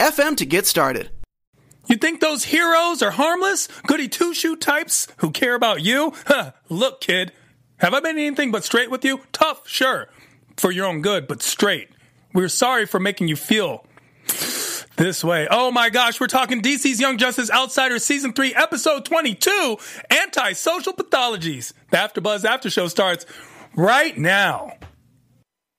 [0.00, 1.10] anchor.fm to get started.
[1.86, 6.12] You think those heroes are harmless, goody two shoe types who care about you?
[6.26, 7.32] Huh, look, kid,
[7.78, 9.20] have I been anything but straight with you?
[9.32, 10.08] Tough, sure,
[10.56, 11.90] for your own good, but straight.
[12.34, 13.86] We're sorry for making you feel
[14.96, 15.46] this way.
[15.48, 19.76] Oh my gosh, we're talking DC's Young Justice Outsiders Season 3, Episode 22
[20.10, 21.72] Antisocial Pathologies.
[21.90, 23.26] The AfterBuzz After Show starts
[23.76, 24.72] right now.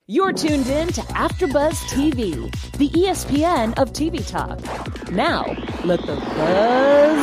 [0.10, 4.58] You're tuned in to AfterBuzz TV, the ESPN of TV talk.
[5.12, 5.44] Now,
[5.84, 7.18] let the buzz.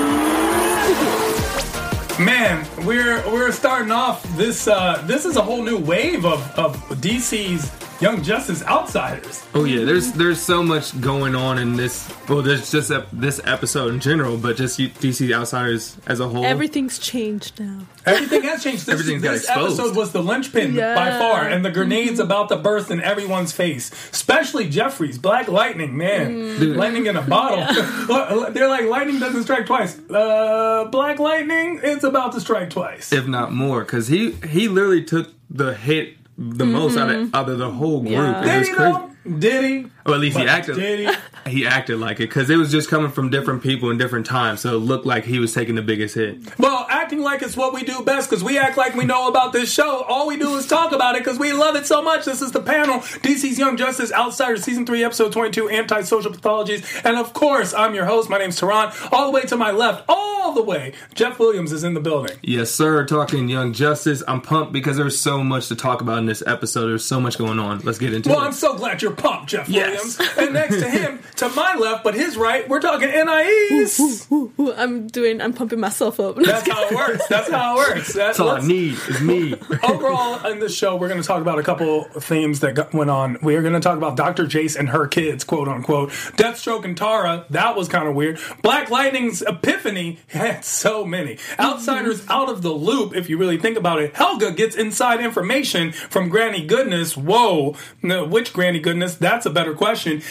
[2.19, 4.69] Man, we're we're starting off this.
[4.69, 9.43] Uh, this is a whole new wave of of DC's Young Justice Outsiders.
[9.55, 12.13] Oh yeah, there's there's so much going on in this.
[12.29, 16.29] Well, there's just ep- this episode in general, but just you- DC Outsiders as a
[16.29, 16.45] whole.
[16.45, 17.81] Everything's changed now.
[18.05, 18.87] Everything has changed.
[18.87, 19.79] This, Everything's got this exposed.
[19.81, 20.95] episode was the linchpin Yeah.
[20.95, 25.97] by far, and the grenades about to burst in everyone's face, especially Jeffrey's Black Lightning.
[25.97, 26.77] Man, Dude.
[26.77, 27.65] lightning in a bottle.
[28.53, 29.99] They're like lightning doesn't strike twice.
[30.11, 33.13] Uh, Black Lightning, it's about to strike twice.
[33.13, 37.37] if not more, because he he literally took the hit the most out of mm-hmm.
[37.37, 38.13] out of the whole group.
[38.13, 38.41] Yeah.
[38.41, 38.93] It Did was he crazy.
[38.93, 39.39] though?
[39.39, 39.91] Did he?
[40.07, 40.77] Or at least he acted.
[40.77, 41.09] He?
[41.51, 44.61] He acted like it because it was just coming from different people in different times,
[44.61, 46.39] so it looked like he was taking the biggest hit.
[46.59, 49.53] Well, acting like it's what we do best because we act like we know about
[49.53, 50.03] this show.
[50.03, 52.25] All we do is talk about it because we love it so much.
[52.25, 57.03] This is the panel DC's Young Justice Outsiders Season 3, Episode 22 Antisocial Pathologies.
[57.05, 58.31] And of course, I'm your host.
[58.31, 58.93] My name's Tehran.
[59.13, 62.37] All the way to my left, all the way, Jeff Williams is in the building.
[62.43, 63.05] Yes, sir.
[63.07, 66.89] Talking Young Justice, I'm pumped because there's so much to talk about in this episode.
[66.89, 67.81] There's so much going on.
[67.81, 68.41] Let's get into Well, it.
[68.41, 69.69] Well, I'm so glad you're pumped, Jeff.
[69.69, 69.94] Williams.
[70.39, 74.29] And next to him, to my left, but his right, we're talking NIEs.
[74.33, 75.41] Ooh, I'm doing.
[75.41, 76.37] I'm pumping myself up.
[76.45, 77.27] That's how it works.
[77.29, 78.13] That's how it works.
[78.15, 79.55] That- That's all I let's- need is me.
[79.85, 83.11] overall in this show we're going to talk about a couple themes that got, went
[83.11, 86.85] on we are going to talk about dr jace and her kids quote unquote deathstroke
[86.85, 92.49] and tara that was kind of weird black lightning's epiphany had so many outsiders out
[92.49, 96.65] of the loop if you really think about it helga gets inside information from granny
[96.67, 99.84] goodness whoa which granny goodness that's a better question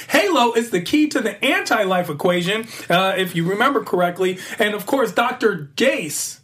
[0.10, 4.86] halo is the key to the anti-life equation uh, if you remember correctly and of
[4.86, 6.40] course dr jace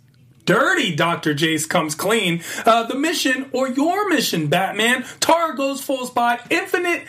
[0.46, 1.36] Dirty Dr.
[1.36, 2.42] Jace comes clean.
[2.66, 5.06] Uh, the mission or your mission, Batman.
[5.20, 6.42] Tara goes full spot.
[6.50, 7.06] Infinite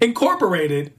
[0.00, 0.92] Incorporated.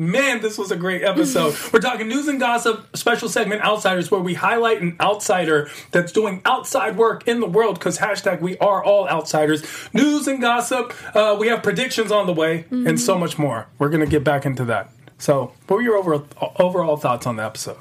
[0.00, 1.54] Man, this was a great episode.
[1.74, 6.40] We're talking news and gossip, special segment Outsiders, where we highlight an outsider that's doing
[6.46, 9.62] outside work in the world because hashtag we are all outsiders.
[9.92, 10.94] News and gossip.
[11.14, 13.66] Uh, we have predictions on the way and so much more.
[13.78, 14.90] We're going to get back into that.
[15.18, 16.26] So, what were your overall,
[16.58, 17.76] overall thoughts on the episode?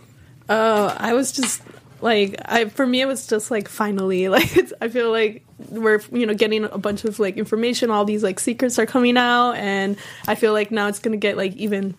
[0.50, 1.62] Oh, I was just
[2.01, 6.01] like, I for me it was just like finally like it's, I feel like we're
[6.12, 7.92] you know getting a bunch of like information.
[7.92, 9.95] All these like secrets are coming out, and
[10.27, 11.95] I feel like now it's gonna get like even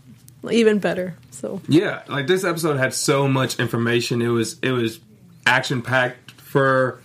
[0.50, 1.16] even better.
[1.31, 4.22] So Yeah, like this episode had so much information.
[4.22, 5.00] It was it was
[5.46, 7.00] action packed for.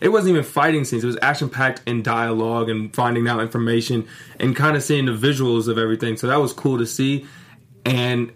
[0.00, 1.04] It wasn't even fighting scenes.
[1.04, 4.08] It was action packed in dialogue and finding out information
[4.38, 6.16] and kind of seeing the visuals of everything.
[6.16, 7.26] So that was cool to see.
[7.84, 8.32] And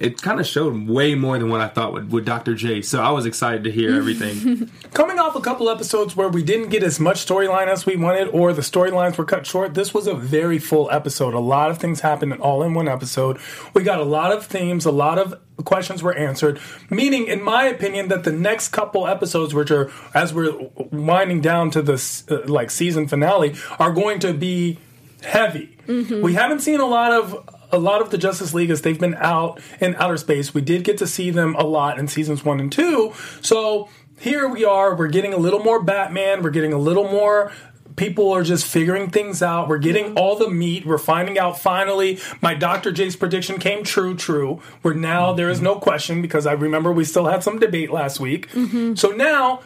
[0.00, 2.54] it kind of showed way more than what I thought would with Dr.
[2.54, 2.80] J.
[2.80, 4.70] So I was excited to hear everything.
[4.94, 8.28] Coming off a couple episodes where we didn't get as much storyline as we wanted,
[8.28, 11.34] or the storylines were cut short, this was a very full episode.
[11.34, 13.38] A lot of things happened all in one episode.
[13.74, 16.58] We got a lot of themes, a lot of questions were answered.
[16.88, 21.70] Meaning, in my opinion, that the next couple episodes, which are as we're winding down
[21.72, 24.78] to this uh, like season finale, are going to be
[25.22, 25.76] heavy.
[25.86, 26.22] Mm-hmm.
[26.22, 29.14] We haven't seen a lot of a lot of the Justice League as they've been
[29.14, 30.54] out in outer space.
[30.54, 33.12] We did get to see them a lot in seasons one and two.
[33.40, 33.88] So
[34.18, 34.94] here we are.
[34.94, 36.42] We're getting a little more Batman.
[36.42, 37.52] We're getting a little more.
[37.96, 39.68] People are just figuring things out.
[39.68, 40.86] We're getting all the meat.
[40.86, 42.18] We're finding out finally.
[42.40, 42.92] My Dr.
[42.92, 44.16] J's prediction came true.
[44.16, 44.60] True.
[44.82, 48.20] Where now there is no question because I remember we still had some debate last
[48.20, 48.50] week.
[48.52, 48.94] Mm-hmm.
[48.94, 49.60] So now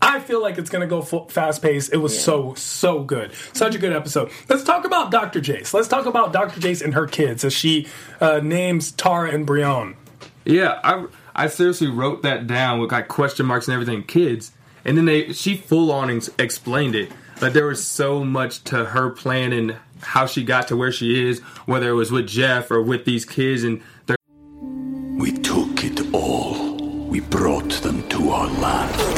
[0.00, 1.92] I feel like it's going to go full, fast paced.
[1.92, 4.30] It was so so good, such a good episode.
[4.48, 5.40] Let's talk about Dr.
[5.40, 5.74] Jace.
[5.74, 6.60] Let's talk about Dr.
[6.60, 7.88] Jace and her kids as she
[8.20, 9.96] uh, names Tara and Brion.
[10.44, 14.52] Yeah, I I seriously wrote that down with like question marks and everything, kids,
[14.84, 17.10] and then they she full on ex- explained it.
[17.40, 21.28] Like there was so much to her plan and how she got to where she
[21.28, 24.16] is, whether it was with Jeff or with these kids, and they're
[25.18, 26.76] We took it all.
[27.08, 29.17] We brought them to our land.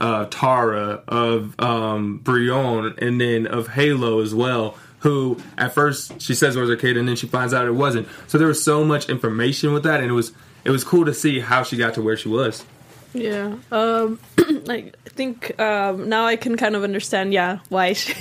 [0.00, 4.76] uh, Tara, of um, Brion, and then of Halo as well.
[5.00, 7.72] Who at first she says it was her kid, and then she finds out it
[7.72, 8.08] wasn't.
[8.26, 10.32] So there was so much information with that, and it was
[10.64, 12.64] it was cool to see how she got to where she was.
[13.12, 13.56] Yeah.
[13.72, 14.20] Um
[14.64, 18.14] like I think um now I can kind of understand yeah why she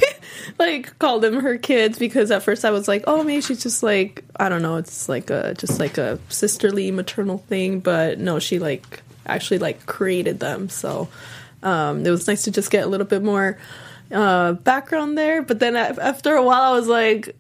[0.58, 3.84] like called them her kids because at first I was like, "Oh, maybe she's just
[3.84, 8.40] like I don't know, it's like a just like a sisterly maternal thing, but no,
[8.40, 11.10] she like actually like created them." So
[11.64, 13.58] um it was nice to just get a little bit more
[14.12, 17.36] uh background there, but then after a while I was like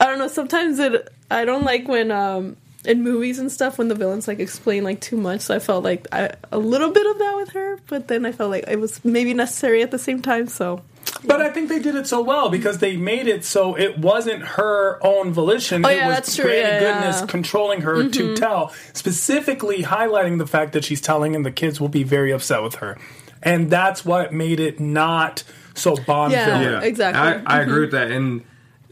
[0.00, 3.86] I don't know, sometimes it I don't like when um in movies and stuff when
[3.86, 7.06] the villains like explain like too much so i felt like I, a little bit
[7.06, 10.00] of that with her but then i felt like it was maybe necessary at the
[10.00, 10.82] same time so
[11.24, 14.42] But I think they did it so well because they made it so it wasn't
[14.58, 15.84] her own volition.
[15.86, 16.50] Oh, it yeah, was that's true.
[16.50, 17.26] Yeah, goodness yeah.
[17.26, 18.36] controlling her to Mhm.
[18.36, 22.62] tell, specifically highlighting the fact that she's telling and the kids will be very upset
[22.62, 22.98] with her.
[23.42, 25.42] And that's what made it not
[25.74, 26.58] so Bond Yeah.
[26.58, 26.82] villain.
[26.84, 27.42] exactly.
[27.46, 28.42] I, I agree with that, and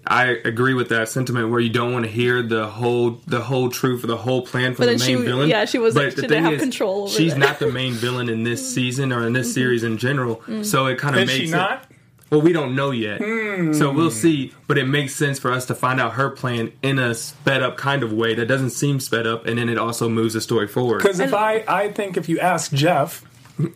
[0.06, 3.68] I agree with that sentiment where you don't want to hear the whole the whole
[3.68, 5.48] truth or the whole plan for But the then she- main villain.
[5.50, 7.38] yeah, she was like, But she the didn't thing have control over She's that.
[7.38, 10.36] not the main villain in this season or in this series in general.
[10.48, 10.64] Mm.
[10.64, 11.84] So it kind of makes she it- not?
[12.30, 13.72] Well, we don't know yet, Hmm.
[13.72, 14.52] so we'll see.
[14.68, 17.76] But it makes sense for us to find out her plan in a sped up
[17.76, 20.68] kind of way that doesn't seem sped up, and then it also moves the story
[20.68, 20.98] forward.
[21.02, 23.24] Because if I, I think if you ask Jeff,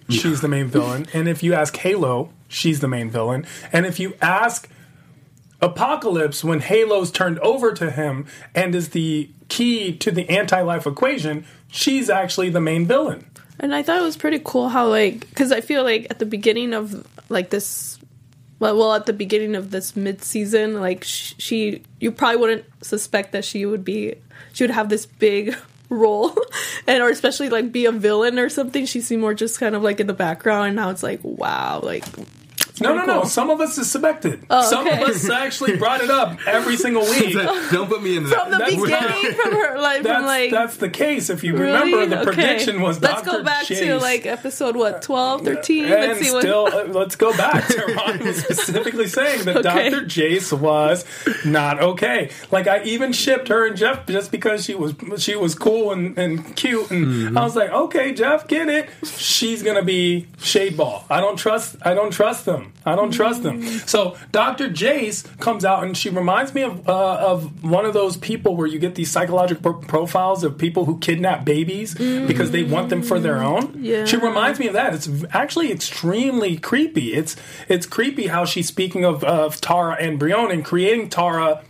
[0.09, 3.99] she's the main villain, and if you ask Halo, she's the main villain, and if
[3.99, 4.69] you ask
[5.63, 11.47] Apokolips, when Halo's turned over to him and is the key to the anti-life equation,
[11.69, 13.25] she's actually the main villain.
[13.61, 16.27] and i thought it was pretty cool how like because i feel like at the
[16.27, 17.99] beginning of like this
[18.59, 23.31] well, well at the beginning of this mid-season like sh- she you probably wouldn't suspect
[23.33, 24.15] that she would be
[24.53, 25.57] she would have this big
[25.89, 26.35] role
[26.87, 29.83] and or especially like be a villain or something she seemed more just kind of
[29.83, 32.05] like in the background and now it's like wow like
[32.75, 33.25] it's No, pretty no, no.
[33.25, 34.45] Some of us suspected.
[34.51, 37.33] Oh, Some of us actually brought it up every single week.
[37.71, 38.31] don't put me in the.
[38.31, 41.31] from the That's- beginning from her like That's, from like that's the case.
[41.31, 41.93] If you Really?
[41.93, 42.33] remember, the Okay.
[42.35, 43.11] prediction was that.
[43.13, 43.39] let's Dr.
[43.39, 47.15] go back to like episode what 12 13 and let's see still, what uh, let's
[47.17, 49.91] go back to Ron was specifically saying that Okay.
[49.91, 50.05] Dr.
[50.07, 51.05] Jace was
[51.45, 52.31] not okay.
[52.51, 56.19] Like I even shipped her and Jeff just because she was she was cool and,
[56.19, 57.39] and cute, and Mm-hmm.
[57.39, 58.89] I was like, okay, Jeff, get it.
[59.17, 61.05] She's gonna be shade ball.
[61.11, 61.77] I don't trust.
[61.83, 62.64] I don't trust them.
[62.87, 63.63] I don't trust them.
[63.63, 64.69] So Dr.
[64.69, 68.67] Jace comes out and she reminds me of uh, of one of those people where
[68.67, 73.03] you get these psychological pro- profiles of people who kidnap babies because they want them
[73.03, 73.77] for their own.
[73.81, 74.05] Yeah.
[74.05, 74.95] She reminds me of that.
[74.95, 77.15] It's actually extremely creepy.
[77.15, 77.37] It's
[77.69, 81.63] it's creepy how she's speaking of, of Tara and Brion and creating Tara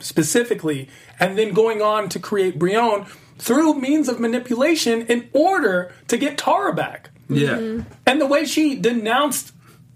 [0.00, 0.88] specifically,
[1.20, 3.06] and then going on to create Brion
[3.38, 7.10] through means of manipulation in order to get Tara back.
[7.28, 9.52] yeah, And the way she denounced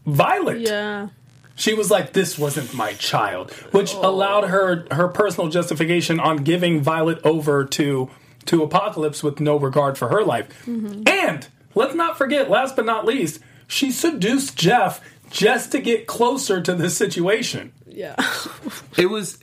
[0.06, 1.08] Violet, yeah
[1.56, 4.08] she was like, "This wasn't my child," which oh.
[4.08, 8.10] allowed her her personal justification on giving Violet over to
[8.44, 10.48] to Apokolips with no regard for her life.
[10.66, 11.02] Mm-hmm.
[11.08, 16.60] And let's not forget, last but not least, she seduced Jeff just to get closer
[16.60, 17.72] to this situation.
[17.88, 18.14] Yeah.
[18.96, 19.38] it was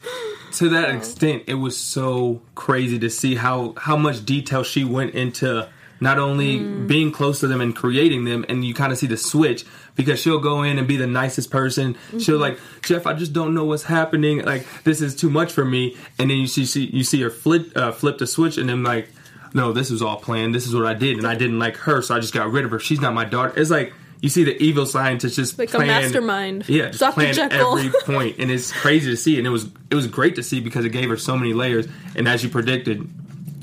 [0.54, 5.16] to that extent it was so crazy to see how how much detail she went
[5.16, 5.68] into
[6.04, 6.88] not only Mm.
[6.88, 10.20] being close to them and creating them and you kind of see the switch because
[10.20, 12.48] she'll go in and be the nicest person she'll Mhm.
[12.48, 15.96] like jeff i just don't know what's happening like this is too much for me
[16.20, 18.82] and then you see, see you see her flip uh, flip the switch and then
[18.84, 19.08] like
[19.54, 22.02] no this was all planned this is what i did and i didn't like her
[22.02, 24.44] so i just got rid of her she's not my daughter it's like you see
[24.46, 26.64] the evil scientist just Like a mastermind.
[26.68, 27.14] yeah just Dr.
[27.14, 27.78] plan Jekyll.
[27.78, 30.60] every point and it's crazy to see and it was it was great to see
[30.60, 33.08] because it gave her so many layers and as you predicted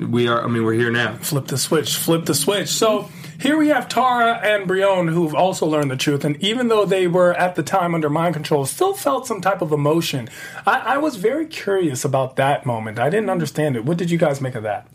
[0.08, 3.08] we are i mean we're here now flip the switch flip the switch so
[3.40, 7.06] here we have Tara and Brion who've also learned the truth, and even though they
[7.06, 10.28] were at the time under mind control, still felt some type of emotion.
[10.66, 12.98] I, I was very curious about that moment.
[12.98, 13.86] I didn't understand it.
[13.86, 14.86] What did you guys make of that?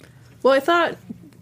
[0.44, 0.96] Well, I thought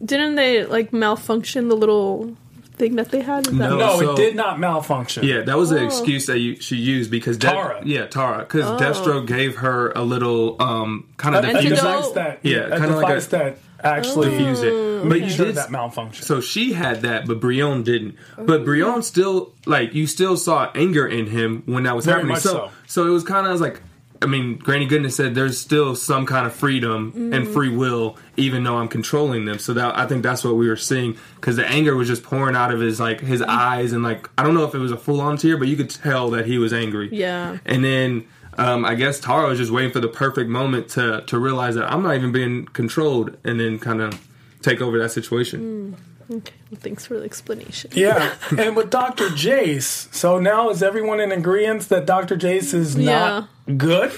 [0.03, 2.38] didn't they like malfunction the little
[2.75, 3.48] thing that they had?
[3.48, 5.24] Is that No, No, so- it did not malfunction.
[5.24, 5.86] yeah that was the Oh.
[5.86, 7.82] excuse that you, she used because De- Tara.
[7.86, 8.77] yeah tara because Oh.
[8.77, 11.75] Deathstroke gave her a little um kind of a, a diffuser.
[11.75, 15.24] device that yeah a kind of like device a that actually diffuse it but made
[15.24, 16.25] you sure did that malfunction.
[16.25, 18.15] So she had that, but Brion didn't.
[18.38, 22.34] But Brion still like you still saw anger in him when that was Very happening.
[22.36, 22.70] much so, so.
[22.88, 23.82] so it was kind of like
[24.24, 27.53] I mean, Granny Goodness said there's still some kind of freedom and Mm.
[27.53, 29.60] free will, even though I'm controlling them.
[29.60, 32.56] So that I think that's what we were seeing because the anger was just pouring
[32.56, 33.48] out of his like his Mm.
[33.50, 35.75] eyes and like I don't know if it was a full on tear, but you
[35.75, 37.10] could tell that he was angry.
[37.12, 37.58] Yeah.
[37.65, 38.24] And then
[38.58, 41.92] um, I guess Tara was just waiting for the perfect moment to to realize that
[41.92, 44.20] I'm not even being controlled, and then kind of
[44.62, 45.96] take over that situation.
[46.32, 46.53] Okay.
[46.72, 47.92] Well, thanks for the explanation.
[47.94, 49.27] Yeah, and with Dr.
[49.30, 52.36] Jace, so now is everyone in agreement that Dr.
[52.38, 54.12] Jace is not good?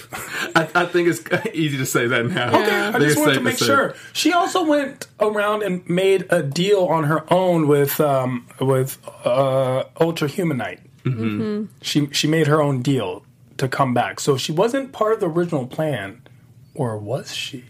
[0.55, 1.21] I, I think it's
[1.53, 2.50] easy to say that now.
[2.50, 3.95] Okay, I just wanted to make sure.
[4.13, 9.83] She also went around and made a deal on her own with um, with uh,
[10.00, 10.79] Ultra Humanite.
[11.03, 11.67] Mhm.
[11.81, 13.24] She she made her own deal
[13.57, 16.21] to come back, so she wasn't part of the original plan,
[16.74, 17.65] or was she?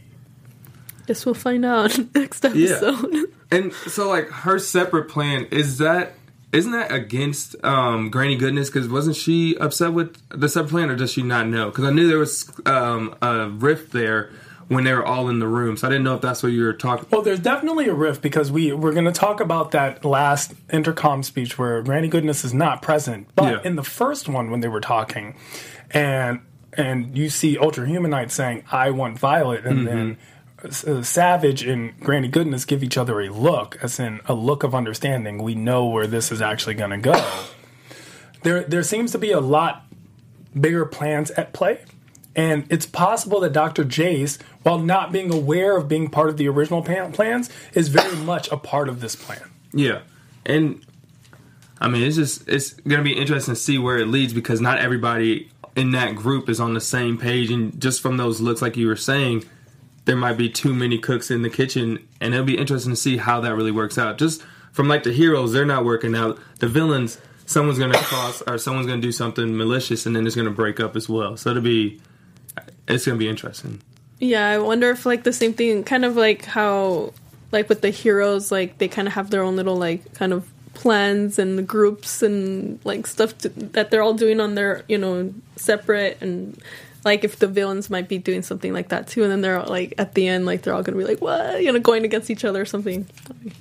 [1.08, 3.32] Guess we'll find out next episode.
[3.52, 6.14] And so, like, her separate plan is that
[6.52, 8.70] isn't that against um, Granny Goodness?
[8.70, 11.70] Because wasn't she upset with the separate plan, or does she not know?
[11.70, 14.32] Because I knew there was um, a rift there
[14.68, 16.64] when they were all in the room, so I didn't know if that's what you
[16.64, 17.06] were talking.
[17.12, 21.22] Well, there's definitely a rift because we we're going to talk about that last intercom
[21.24, 23.60] speech where Granny Goodness is not present, but Yeah.
[23.70, 25.36] in the first one when they were talking,
[25.92, 26.40] and
[26.74, 29.86] and you see Ultra Humanite saying, "I want Violet," and Mhm.
[29.86, 30.18] then
[30.66, 34.76] uh, Savage and Granny Goodness give each other a look, as in a look of
[34.76, 35.42] understanding.
[35.42, 37.34] We know where this is actually going to go.
[38.44, 39.86] there there seems to be a lot
[40.60, 41.82] bigger plans at play.
[42.36, 43.86] And it's possible that Dr.
[43.86, 48.16] Jace, while not being aware of being part of the original plan- plans, is very
[48.18, 49.50] much a part of this plan.
[49.74, 50.02] Yeah,
[50.46, 50.86] and
[51.80, 54.80] I mean, it's just it's gonna be interesting to see where it leads because not
[54.80, 58.76] everybody in that group is on the same page, and just from those looks, like
[58.76, 59.46] you were saying,
[60.06, 63.18] there might be too many cooks in the kitchen, and it'll be interesting to see
[63.18, 64.18] how that really works out.
[64.18, 66.40] Just from like the heroes, they're not working out.
[66.60, 70.52] The villains, someone's gonna cross or someone's gonna do something malicious, and then it's gonna
[70.52, 71.38] break up as well.
[71.38, 72.00] So it'll be
[72.88, 73.82] it's gonna be interesting.
[74.20, 77.14] Yeah, I wonder if like the same thing, kind of like how,
[77.52, 80.50] like with the heroes, like they kind of have their own little like kind of
[80.74, 85.34] plans and groups and like stuff to, that they're all doing on their you know
[85.56, 86.62] separate and
[87.06, 89.94] like if the villains might be doing something like that too, and then they're like
[89.98, 92.44] at the end like they're all gonna be like what you know going against each
[92.44, 93.08] other or something.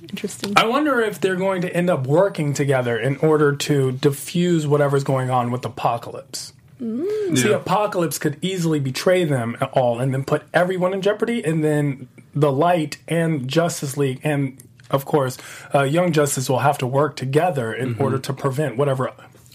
[0.09, 0.53] Interesting.
[0.55, 5.03] I wonder if they're going to end up working together in order to diffuse whatever's
[5.03, 6.53] going on with Apokolips.
[6.81, 7.37] Mm.
[7.37, 7.59] See, Yeah.
[7.59, 12.51] Apokolips could easily betray them all and then put everyone in jeopardy, and then the
[12.51, 14.57] Light and Justice League and
[14.91, 15.37] of course,
[15.73, 19.11] uh, Young Justice will have to work together in order to prevent whatever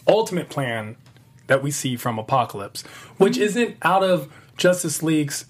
[0.08, 0.96] ultimate plan
[1.50, 2.86] that we see from Apokolips,
[3.18, 3.42] which mm-hmm.
[3.42, 5.46] isn't out of Justice League's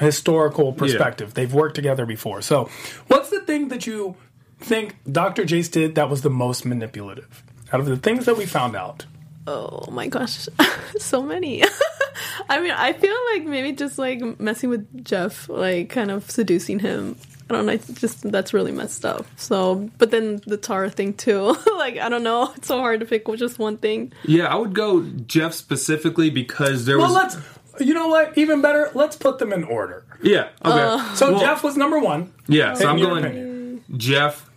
[0.00, 1.34] historical perspective.
[1.34, 2.40] They've worked together before.
[2.40, 2.70] So,
[3.08, 4.16] what's the thing that you
[4.60, 5.44] think Dr.
[5.44, 9.04] Jace did that was the most manipulative out of the things that we found out?
[9.46, 10.48] Oh my gosh,
[10.98, 11.62] so many.
[12.48, 16.78] I mean, I feel like maybe just like messing with Jeff, like kind of seducing
[16.78, 17.16] him.
[17.50, 17.72] I don't know.
[17.72, 19.26] It's just that's really messed up.
[19.36, 21.54] So, but then the Tara thing too.
[21.76, 22.52] like I don't know.
[22.56, 24.12] It's so hard to pick just one thing.
[24.24, 27.34] Yeah, I would go Jeff specifically because there was Well, was.
[27.36, 27.48] let's.
[27.80, 28.38] You know what?
[28.38, 28.90] Even better.
[28.94, 30.04] Let's put them in order.
[30.22, 30.50] yeah.
[30.64, 30.80] Okay.
[30.80, 31.14] Uh.
[31.14, 32.32] So Well, Jeff was number one.
[32.46, 32.74] Yeah.
[32.74, 33.84] So I'm going opinion.
[33.96, 34.48] Jeff.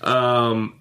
[0.00, 0.78] Um,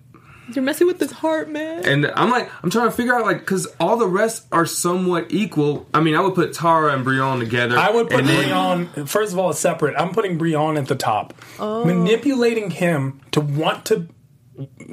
[0.51, 1.85] You're messing with his heart, man.
[1.85, 5.27] and I'm like, I'm trying to figure out like because all the rest are somewhat
[5.31, 5.87] equal.
[5.93, 7.77] I mean, I would put Tara and Brion together.
[7.77, 9.05] I would put and then- Brion.
[9.07, 9.95] First of all, it's separate.
[9.97, 11.33] I'm putting Brion at the top.
[11.59, 11.85] Oh.
[11.85, 14.09] Manipulating him to want to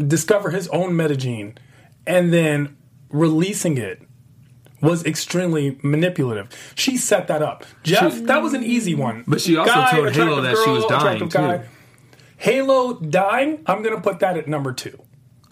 [0.06, 1.56] discover his own metagene
[2.06, 2.76] and then
[3.10, 4.02] releasing it
[4.80, 6.48] was extremely manipulative.
[6.74, 7.64] She set that up.
[7.82, 9.24] Jeff, She- that was an easy one.
[9.26, 11.68] But she also told Halo attractive that she was dying, attractive too.
[12.38, 14.98] Halo dying, I'm going to put that at number two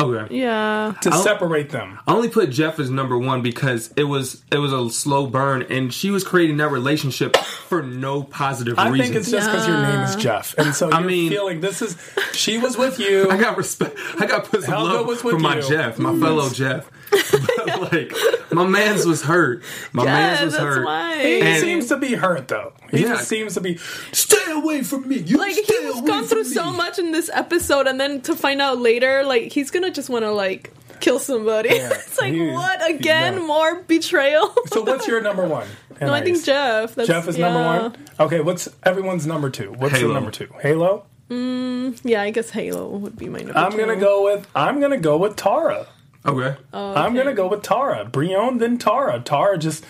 [0.00, 0.32] Okay.
[0.36, 0.94] Yeah.
[1.02, 1.98] to I'll- separate them.
[2.06, 5.62] I only put Jeff as number one because it was it was a slow burn,
[5.70, 9.06] and she was creating that relationship for no positive I reason.
[9.06, 11.82] think it's just because your name is Jeff, and so I you're mean- feeling this
[11.82, 11.96] is.
[12.32, 13.28] She was with you.
[13.30, 13.98] I got respect.
[14.20, 15.62] I got put some Helga love was with for my you.
[15.68, 16.88] Jeff, my fellow Jeff.
[17.10, 18.12] But like
[18.52, 19.62] my man's was hurt.
[19.92, 21.20] My man's was hurt.
[21.20, 22.72] He And- seems to be hurt though.
[22.90, 23.08] He Yeah.
[23.14, 23.78] just seems to be.
[24.12, 25.16] Stay away from me.
[25.18, 28.20] You like stay he's away gone through from so much in this episode, and then
[28.22, 31.70] to find out later, like he's gonna just want to like kill somebody.
[31.70, 33.36] Yeah, it's like he- what again?
[33.36, 33.46] no.
[33.46, 34.52] More betrayal.
[34.66, 35.66] So what's your number one?
[36.00, 36.94] no, I think Jeff.
[36.94, 37.50] That's, Jeff is yeah.
[37.52, 37.96] number one.
[38.20, 39.72] Okay, what's everyone's number two?
[39.72, 40.08] What's Halo.
[40.08, 40.48] the number two?
[40.60, 41.04] Halo.
[41.30, 43.58] Mm, yeah, I guess Halo would be my number.
[43.58, 43.78] I'm two.
[43.78, 44.46] gonna go with.
[44.54, 45.86] I'm gonna go with Tara.
[46.28, 46.56] Okay.
[46.72, 48.04] Oh, I'm gonna go with Tara.
[48.04, 49.20] Brion, then Tara.
[49.20, 49.84] Tara just.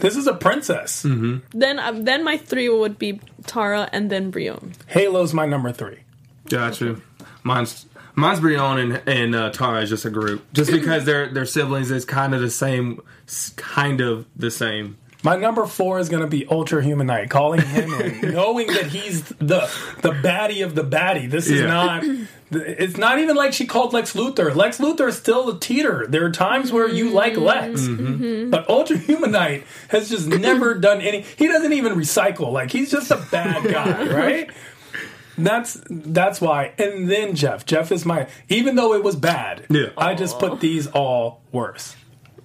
[0.00, 1.02] This is a princess.
[1.02, 1.58] Mm-hmm.
[1.58, 4.74] Then, um, then my three would be Tara and then Brion.
[4.86, 5.98] Halo's my number three.
[6.48, 7.00] Gotcha.
[7.42, 11.46] Mine's mine's Brion and and uh, Tara is just a group, just because they're they're
[11.46, 11.90] siblings.
[11.90, 13.00] It's kind of the same,
[13.56, 14.98] kind of the same.
[15.24, 17.28] My number four is going to be Ultra Humanite.
[17.28, 19.68] Calling him in, knowing that he's the
[20.00, 21.28] the baddie of the baddie.
[21.28, 21.66] This is Yeah.
[21.66, 22.04] not.
[22.50, 24.54] It's not even like she called Lex Luthor.
[24.54, 26.06] Lex Luthor is still a teeter.
[26.08, 28.50] There are times where you like Lex, Mm-hmm.
[28.50, 31.22] but Ultra Humanite has just never done any.
[31.36, 32.50] He doesn't even recycle.
[32.52, 34.50] Like he's just a bad guy, right?
[35.36, 36.72] That's that's why.
[36.78, 37.66] And then Jeff.
[37.66, 38.28] Jeff is my.
[38.48, 39.88] Even though it was bad, Yeah.
[39.96, 41.96] I just put these all worse.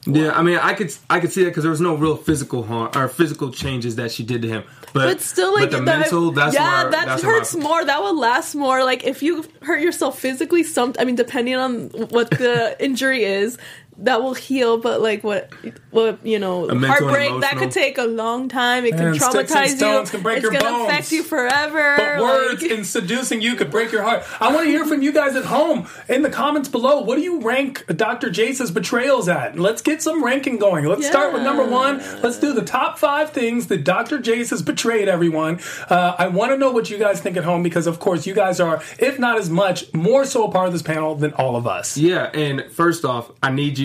[0.05, 2.63] Yeah, I mean, I could I could see that because there was no real physical
[2.63, 4.63] harm or physical changes that she did to him.
[4.93, 7.85] But, But still, like but the mental, that's yeah, where that that's hurts my- more.
[7.85, 8.83] That would last more.
[8.83, 13.57] Like if you hurt yourself physically, some I mean, depending on what the injury is,
[13.99, 14.77] that will heal.
[14.77, 15.51] But like what
[15.91, 18.85] what you know, A mental and heartbreak that could take a long time.
[18.85, 20.09] It can And traumatize you.
[20.09, 21.95] can break it's gonna affect you forever.
[21.97, 24.23] But words like- in seducing you could break your heart.
[24.39, 27.01] I want to hear from you guys at home in the comments below.
[27.01, 28.29] What do you rank Dr.
[28.29, 29.57] Jace's betrayals at?
[29.59, 30.85] Let's get some ranking going.
[30.85, 31.97] Let's start with number one.
[32.21, 34.19] Let's do the top five things that Dr.
[34.19, 35.59] Jace has betrayed everyone.
[35.89, 38.33] Uh, I want to know what you guys think at home because, of course, you
[38.33, 41.55] guys are, if not as much, more so a part of this panel than all
[41.55, 41.97] of us.
[41.97, 43.82] Yeah, and first off, I need you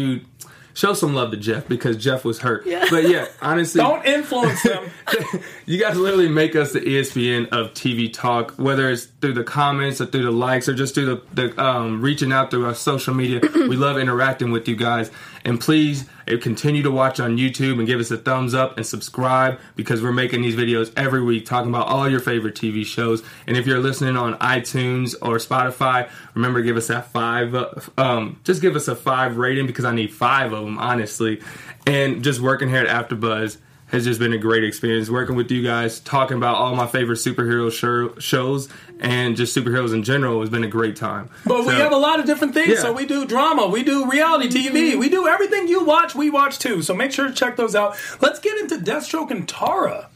[0.79, 2.65] show some love to Jeff because Jeff was hurt.
[2.89, 4.89] But yeah, honestly, Don't influence them.
[5.67, 10.01] you guys literally make us the ESPN of TV talk, whether it's through the comments
[10.01, 13.13] or through the likes or just through the, the um, reaching out through our social
[13.13, 13.41] media.
[13.55, 15.11] we love interacting with you guys.
[15.49, 18.85] And please uh, continue to watch on YouTube and give us a thumbs up and
[18.85, 23.23] subscribe because we're making these videos every week talking about all your favorite TV shows.
[23.47, 27.55] And if you're listening on iTunes or Spotify, remember to give us that five.
[27.55, 31.41] Uh, um, just give us a five rating because I need five of them honestly.
[31.87, 33.57] And just working here at AfterBuzz
[33.89, 37.17] has just been a great experience working with you guys, talking about all my favorite
[37.17, 38.69] superhero show, shows
[39.01, 41.31] and just superheroes in general has been a great time.
[41.47, 42.69] But we have a lot of different things.
[42.69, 42.83] Yeah.
[42.83, 44.99] So we do drama, we do reality TV, mm-hmm.
[44.99, 46.83] we do everything you watch, we watch too.
[46.83, 47.97] So make sure to check those out.
[48.21, 50.09] Let's get into Deathstroke and Tara.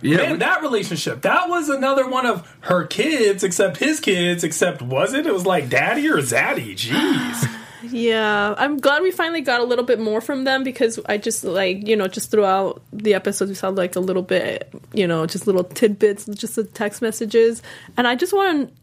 [0.00, 1.22] Yeah, Man, we- that relationship.
[1.22, 5.26] That was another one of her kids, except his kids, except was it?
[5.26, 6.74] It was like daddy or zaddy.
[6.74, 7.54] Jeez.
[7.82, 11.44] Yeah, I'm glad we finally got a little bit more from them because I just
[11.44, 15.26] like you know just throughout the episodes we saw like a little bit you know
[15.26, 17.62] just little tidbits, just the text messages,
[17.96, 18.74] and I just want to.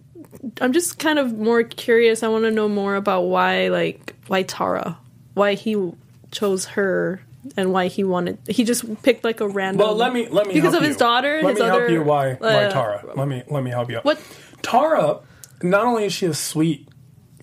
[0.62, 2.24] I'm just kind of more curious.
[2.24, 4.98] I want to know more about why like why Tara,
[5.34, 5.92] why he
[6.32, 7.22] chose her.
[7.58, 9.78] And why he wanted, he just picked like a random.
[9.78, 10.98] Well, let me let me because of his you.
[11.00, 11.42] daughter.
[11.44, 12.02] Let his me other, help you.
[12.02, 12.34] Why?
[12.34, 13.14] why uh, Tara?
[13.16, 14.00] Let me let me help you.
[14.00, 14.20] What?
[14.64, 15.20] Tara?
[15.62, 16.85] Not only is she a sweet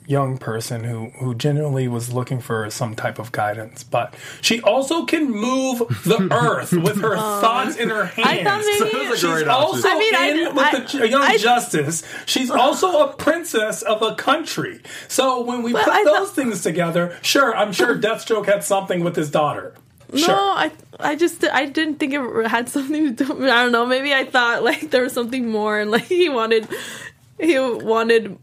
[0.06, 5.04] young person who who genuinely was looking for some type of guidance, but she also
[5.04, 8.26] can move the earth with her thoughts in her hands.
[8.28, 9.90] I thought maybe- That was a She's great also option.
[9.90, 12.02] I mean, I- in with I- the Young I- Justice.
[12.26, 14.80] She's also a princess of a country.
[15.08, 19.04] So when we put I those thought- things together, sure, I'm sure Deathstroke had something
[19.04, 19.74] with his daughter.
[20.14, 20.28] Sure.
[20.28, 23.44] No, I I just I didn't think it had something to do.
[23.48, 23.86] I don't know.
[23.86, 26.68] Maybe I thought like there was something more, and like he wanted
[27.40, 28.36] he wanted.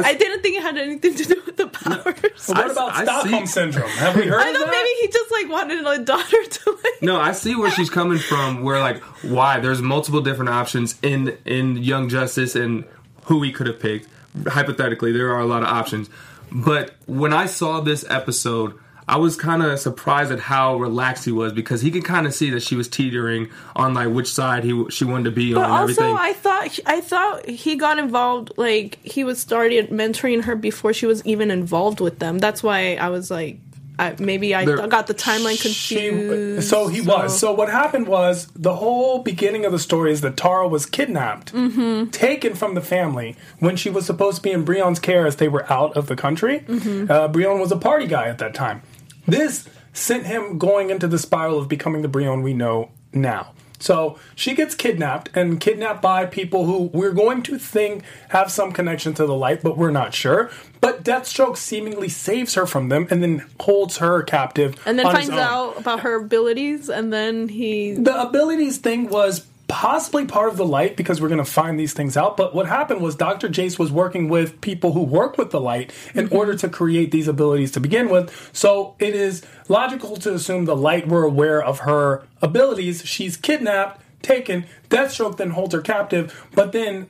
[0.00, 2.48] I, didn't think it had anything to do with the powers.
[2.48, 3.88] What about I Stockholm see- syndrome?
[3.90, 4.70] Have we heard I of thought that?
[4.70, 7.02] maybe he just like wanted a daughter to like.
[7.02, 8.62] No, I see where she's coming from.
[8.62, 12.84] Where like why there's multiple different options in in Young Justice and
[13.24, 14.08] who we could have picked.
[14.48, 16.08] Hypothetically, there are a lot of options.
[16.50, 18.78] But when I saw this episode,
[19.12, 22.32] I was kind of surprised at how relaxed he was because he could kind of
[22.34, 25.64] see that she was teetering on like which side he she wanted to be But
[25.64, 26.16] on and also, everything.
[26.18, 28.52] I thought I thought he got involved.
[28.56, 32.38] Like he was started mentoring her before she was even involved with them.
[32.38, 33.58] That's why I was like,
[33.98, 36.68] I, maybe I There- got the timeline confused.
[36.68, 37.38] So he was.
[37.38, 41.52] So what happened was the whole beginning of the story is that Tara was kidnapped,
[41.52, 42.08] Mm-hmm.
[42.10, 45.48] taken from the family when she was supposed to be in Brion's care as they
[45.48, 46.60] were out of the country.
[46.66, 47.10] Mhm.
[47.10, 48.80] Uh, Brion was a party guy at that time.
[49.26, 53.52] This sent him going into the spiral of becoming the Brion we know now.
[53.82, 58.70] So she gets kidnapped and kidnapped by people who we're going to think have some
[58.70, 60.50] connection to the light, but we're not sure.
[60.80, 64.80] But Deathstroke seemingly saves her from them and then holds her captive.
[64.86, 70.26] and then finds out about her abilities, and then he The abilities thing was possibly
[70.26, 72.36] part of the light because we're going to find these things out.
[72.36, 73.48] But what happened was Dr.
[73.48, 76.36] Jace was working with people who work with the light in mm-hmm.
[76.36, 78.50] order to create these abilities to begin with.
[78.52, 83.06] So it is logical to assume the light were aware of her abilities.
[83.06, 84.66] She's kidnapped, taken.
[84.90, 87.08] Deathstroke then holds her captive, but then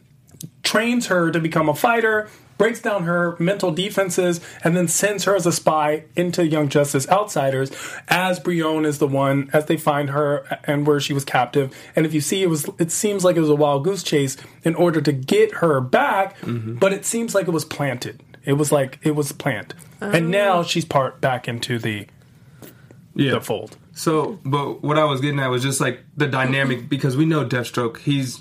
[0.62, 2.30] trains her to become a fighter,
[2.62, 7.08] breaks down her mental defenses, and then sends her as a spy into Young Justice
[7.08, 7.72] Outsiders
[8.06, 11.76] as Brion is the one as they find her and where she was captive.
[11.96, 14.36] And if you see, it was it seems like it was a wild goose chase
[14.62, 16.74] in order to get her back, mm-hmm.
[16.74, 18.22] but it seems like it was planted.
[18.44, 20.62] It was like it was planned, and now oh.
[20.62, 22.06] she's part back into the
[23.16, 23.32] yeah.
[23.32, 23.76] the fold.
[23.92, 27.44] So, but what I was getting at was just like the dynamic because we know
[27.44, 27.98] Deathstroke.
[27.98, 28.40] He's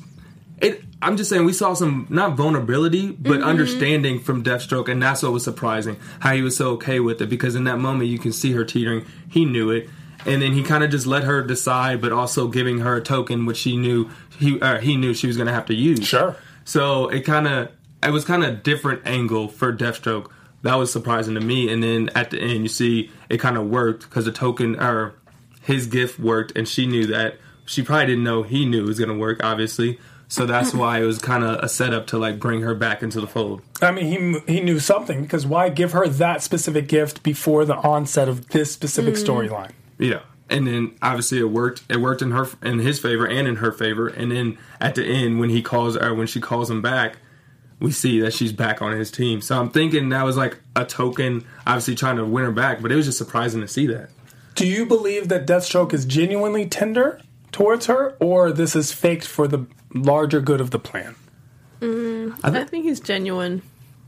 [0.61, 0.83] it.
[1.01, 3.41] I'm just saying we saw some not vulnerability but Mm-hmm.
[3.41, 3.45] Mhm.
[3.45, 5.97] understanding from Deathstroke, and that's what was surprising.
[6.19, 8.63] How he was so okay with it because in that moment you can see her
[8.63, 9.05] teetering.
[9.27, 9.89] He knew it,
[10.25, 13.45] and then he kind of just let her decide, but also giving her a token
[13.45, 16.05] which she knew he uh, he knew she was going to have to use.
[16.05, 16.35] Sure.
[16.65, 17.69] So it kind of
[18.03, 20.29] it was kind of a different angle for Deathstroke.
[20.63, 21.71] That was surprising to me.
[21.73, 25.15] And then at the end, you see it kind of worked because the token or
[25.63, 27.37] his gift worked, and she knew that.
[27.65, 29.97] She probably didn't know he knew it was going to work, obviously.
[30.31, 33.19] So that's why it was kind of a setup to like bring her back into
[33.19, 33.61] the fold.
[33.81, 34.05] I mean,
[34.47, 38.47] he he knew something because why give her that specific gift before the onset of
[38.47, 39.25] this specific Mm.
[39.25, 39.71] storyline?
[39.99, 40.21] Yeah.
[40.49, 41.83] And then obviously it worked.
[41.89, 44.07] It worked in her in his favor and in her favor.
[44.07, 47.17] And then at the end, when he calls or when she calls him back,
[47.81, 49.41] we see that she's back on his team.
[49.41, 52.81] So I'm thinking that was like a token, obviously trying to win her back.
[52.81, 54.09] But it was just surprising to see that.
[54.55, 57.19] Do you believe that Deathstroke is genuinely tender
[57.51, 61.15] towards her, or this is faked for the larger good of the plan?
[61.81, 63.61] Mm, I I, thi- think he's genuine.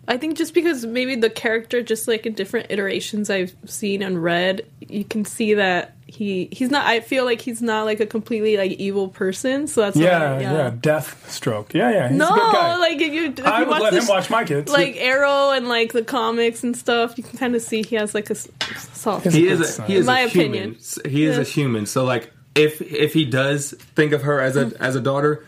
[0.05, 4.21] I think just because maybe the character, just like in different iterations I've seen and
[4.21, 6.85] read, you can see that he he's not.
[6.85, 9.65] I feel like he's not like a completely like evil person.
[9.65, 11.73] So that's yeah, why, yeah, Deathstroke.
[11.73, 12.09] Yeah, yeah.
[12.09, 12.75] He's no, a good guy.
[12.77, 14.69] like if you if I you would watch let this, him watch my kids.
[14.69, 18.13] like Arrow and like the comics and stuff, you can kind of see he has
[18.13, 19.25] like a soft.
[19.31, 20.75] he is a, he is in my a opinion.
[20.75, 21.09] human.
[21.11, 21.41] He is Yeah.
[21.41, 21.85] a human.
[21.85, 24.77] So like if if he does think of her as a Mm.
[24.81, 25.45] as a daughter,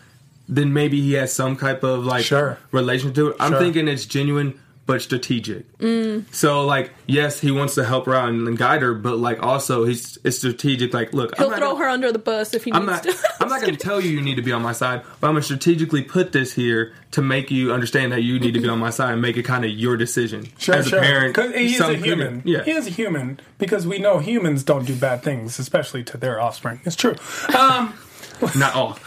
[0.48, 2.30] then maybe he has some type of like
[2.72, 3.36] relation to it.
[3.40, 3.60] I'm Sure.
[3.60, 5.66] thinking it's genuine but strategic.
[5.78, 6.32] Mm.
[6.32, 9.42] So like yes, he wants to help her out and, and guide her, but like
[9.42, 10.94] also he's it's strategic.
[10.94, 13.12] Like look, He'll I'm not, throw her under the bus if he I'm needs not
[13.12, 13.28] to.
[13.40, 15.32] I'm not going to tell you you need to be on my side, but I'm
[15.34, 18.68] going to strategically put this here to make you understand that you need to be
[18.68, 21.00] on my side and make it kind of your decision Sure, as sure.
[21.00, 21.34] a parent.
[21.34, 22.42] 'Cause he is some a human.
[22.44, 26.16] Yeah, He is a human because we know humans don't do bad things, especially to
[26.16, 26.78] their offspring.
[26.84, 27.16] It's true.
[27.58, 27.92] Um,
[28.56, 28.98] not all.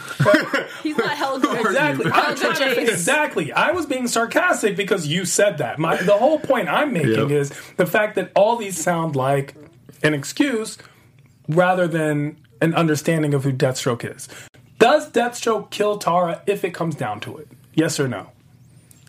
[0.82, 1.60] He's not Helga.
[1.60, 2.06] Exactly.
[2.06, 2.88] I'm Helga trying to- Chase.
[2.90, 3.52] exactly.
[3.52, 5.78] I was being sarcastic because you said that.
[5.78, 7.30] My the whole point I'm making Yep.
[7.30, 9.54] is the fact that all these sound like
[10.02, 10.78] an excuse
[11.48, 14.28] rather than an understanding of who Deathstroke is.
[14.78, 17.48] Does Deathstroke kill Tara if it comes down to it?
[17.74, 18.30] Yes or no?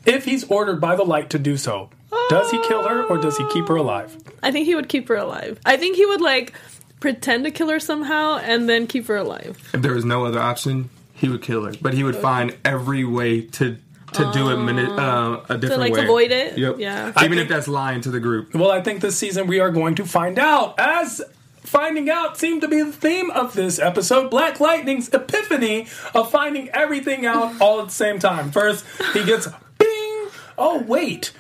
[0.06, 1.90] If he's ordered by the light to do so,
[2.30, 4.16] does he kill her or does he keep her alive?
[4.44, 5.60] I think he would keep her alive.
[5.66, 6.54] I think he would like
[7.02, 9.58] pretend to kill her somehow and then keep her alive.
[9.74, 11.74] If there was no other option, he would kill her.
[11.82, 13.78] But he would find every way to
[14.14, 15.68] to do it mani- uh, a different way.
[15.68, 16.04] To like, way.
[16.04, 16.58] avoid it?
[16.58, 16.80] Yep.
[16.80, 17.14] Yeah.
[17.24, 18.54] Even if that's lying to the group.
[18.54, 20.76] Well, I think this season we are going to find out.
[20.78, 21.22] As
[21.62, 26.70] finding out seemed to be the theme of this episode, Black Lightning's epiphany of finding
[26.70, 28.52] everything out all at the same time.
[28.52, 30.28] First, he gets bing.
[30.58, 31.32] Oh wait.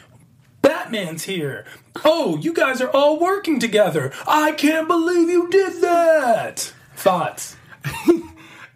[0.62, 1.66] Batman's here.
[2.04, 4.12] Oh, you guys are all working together.
[4.28, 6.74] I can't believe you did that.
[6.96, 7.56] Thoughts?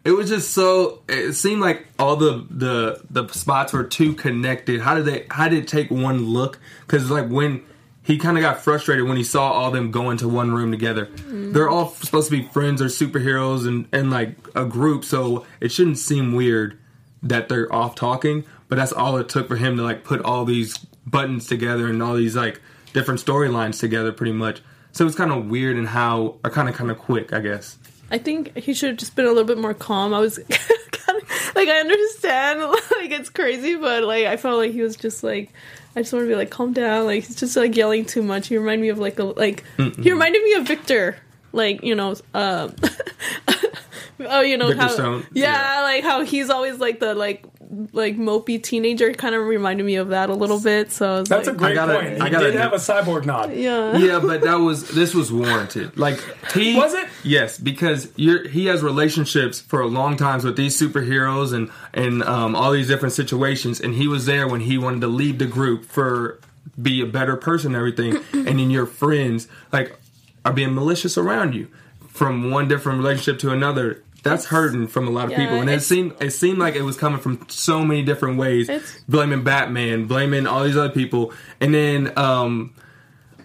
[0.05, 1.01] It was just so.
[1.09, 4.79] It seemed like all the the the spots were too connected.
[4.79, 5.25] How did they?
[5.31, 6.59] How did it take one look?
[6.81, 7.63] Because like when
[8.03, 11.07] he kind of got frustrated when he saw all them go into one room together.
[11.07, 11.53] Mm-hmm.
[11.53, 15.71] They're all supposed to be friends or superheroes and and like a group, so it
[15.71, 16.77] shouldn't seem weird
[17.23, 18.45] that they're off talking.
[18.67, 22.01] But that's all it took for him to like put all these buttons together and
[22.01, 22.61] all these like
[22.93, 24.61] different storylines together, pretty much.
[24.91, 27.77] So it's kind of weird and how, or kind of kind of quick, I guess.
[28.11, 30.13] I think he should have just been a little bit more calm.
[30.13, 30.37] I was
[30.91, 34.95] kind of like, I understand, like it's crazy, but like I felt like he was
[34.95, 35.51] just like,
[35.95, 37.05] I just want to be like, calm down.
[37.05, 38.47] Like he's just like yelling too much.
[38.47, 40.01] He reminded me of like a like Mm-mm.
[40.03, 41.17] he reminded me of Victor.
[41.51, 42.75] Like you know, um,
[44.19, 45.27] oh you know Victor how Stone?
[45.33, 47.45] yeah, like how he's always like the like
[47.93, 49.12] like mopey teenager.
[49.13, 50.91] Kind of reminded me of that a little bit.
[50.91, 52.08] So I was That's a like, great I gotta- point.
[52.21, 53.54] I He gotta did admit- have a cyborg nod.
[53.54, 55.97] yeah, yeah, but that was this was warranted.
[55.97, 56.19] Like
[56.54, 57.08] he Was it?
[57.23, 62.23] Yes, because you're he has relationships for a long times with these superheroes and and
[62.23, 65.45] um, all these different situations, and he was there when he wanted to leave the
[65.47, 66.39] group for
[66.82, 69.97] be a better person and everything, and then your friends like
[70.43, 71.67] are being malicious around you
[72.10, 74.01] from one different relationship to another.
[74.25, 76.81] That's hurting from a lot of Yeah, people, and it seemed it seemed like it
[76.81, 78.69] was coming from so many different ways,
[79.07, 82.73] blaming Batman, blaming all these other people, and then um,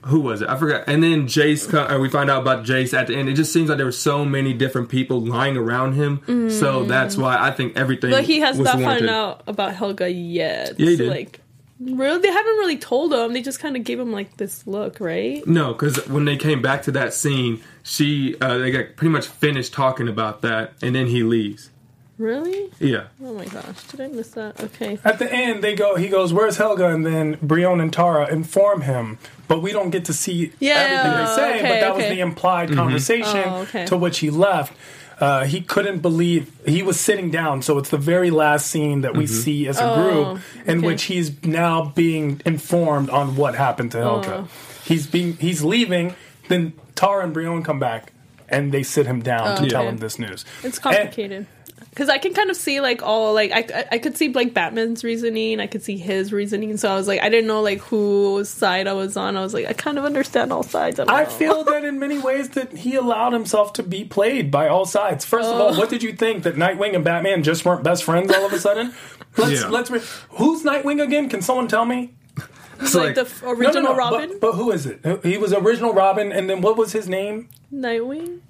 [0.07, 0.49] who was it?
[0.49, 0.85] I forgot.
[0.87, 3.29] And then Jace, uh, we find out about Jace at the end.
[3.29, 6.51] It just seems like there were so many different people lying around him.
[6.51, 8.11] So that's why I think everything.
[8.11, 8.15] Mm.
[8.15, 10.79] but he has was not found out about Helga yet.
[10.79, 11.09] Yeah, he did.
[11.11, 11.40] Like,
[11.81, 13.33] really, they haven't really told him.
[13.33, 15.47] They just kind of gave him like this look, right?
[15.47, 19.27] No, because when they came back to that scene, she uh, they got pretty much
[19.27, 21.71] finished talking about that, and then he leaves.
[22.19, 22.71] Really?
[22.79, 23.05] Yeah.
[23.25, 24.63] Oh my gosh, did I miss that?
[24.63, 24.99] Okay.
[25.07, 25.97] At the end, they go.
[25.97, 29.17] He goes, "Where's Helga?" And then Brion and Tara inform him,
[29.49, 31.63] but we don't get to see Yeah, everything they say.
[31.63, 33.87] but okay, that was the implied conversation Oh, okay.
[33.87, 34.75] to which he left.
[35.21, 37.61] Uh, he couldn't believe he was sitting down.
[37.63, 39.95] So it's the very last scene that we see as a Oh,
[40.35, 40.87] group, in okay.
[40.87, 44.47] which he's now being informed on what happened to Helga.
[44.47, 44.49] Oh.
[44.85, 46.15] He's being he's leaving.
[46.49, 48.13] Then Tara and Brion come back,
[48.49, 50.45] and they sit him down Oh, to tell him this news.
[50.65, 51.47] It's complicated.
[51.91, 54.55] Because I can kind of see like all like I, I I could see like
[54.55, 56.77] Batman's reasoning, I could see his reasoning.
[56.77, 59.37] So I was like I didn't know like whose side I was on.
[59.37, 61.01] I was like I kind of understand all sides.
[61.01, 64.69] I, I feel that in many ways that he allowed himself to be played by
[64.69, 65.25] all sides.
[65.25, 65.79] First of all, oh.
[65.79, 68.61] what did you think that Nightwing and Batman just weren't best friends all of a
[68.61, 68.95] sudden?
[69.37, 69.69] Let's Yeah.
[69.69, 71.29] let's re- who's Nightwing again?
[71.29, 72.15] Can someone tell me?
[72.81, 75.05] He's like, the original no, no, no, Robin, But, but who is it?
[75.23, 77.49] He was original Robin, and then what was his name?
[77.73, 78.41] Nightwing.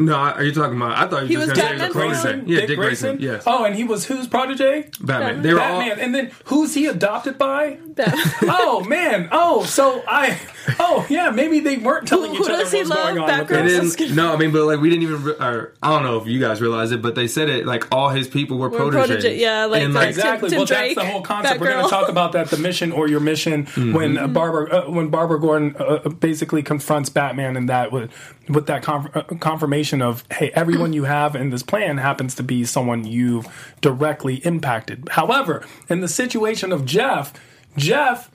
[0.00, 0.96] No, are you talking about?
[0.96, 2.48] I thought you He were was just going to say Batman's Grayson?
[2.48, 3.16] Yeah, Dick, Grayson.
[3.18, 3.20] Grayson.
[3.20, 4.88] Yes, Oh, and he was whose protege?
[5.00, 5.42] Batman.
[5.42, 5.78] They were all.
[5.80, 6.00] Batman.
[6.00, 7.74] And then who's he adopted by?
[7.86, 8.24] Batman.
[8.44, 9.28] oh man.
[9.30, 10.38] Oh, so I.
[10.78, 11.30] Oh yeah.
[11.30, 13.14] Maybe they weren't telling Who each other does he what's love?
[13.14, 13.38] going on.
[13.40, 13.64] with Batgirl?
[13.64, 13.96] this.
[13.96, 14.16] Didn't.
[14.16, 15.22] No, I mean, but like we didn't even.
[15.22, 17.92] Re- or I don't know if you guys realize it, but they said it like
[17.94, 19.06] all his people were, Were proteges.
[19.08, 20.50] protege- yeah, like, and, like, exactly.
[20.50, 21.60] Tim well, Drake, that's the whole concept.
[21.60, 21.88] We're going Batgirl.
[21.88, 22.48] to talk about that.
[22.50, 26.62] The mission or your mission when uh, Barbara uh, when Barbara Gordon uh, uh, basically
[26.62, 28.10] confronts Batman and that with
[28.48, 32.42] with that conf- uh, confirmation of hey, everyone you have in this plan happens to
[32.42, 33.46] be someone you've
[33.80, 35.08] directly impacted.
[35.12, 37.32] However, in the situation of Jeff,
[37.76, 38.30] Jeff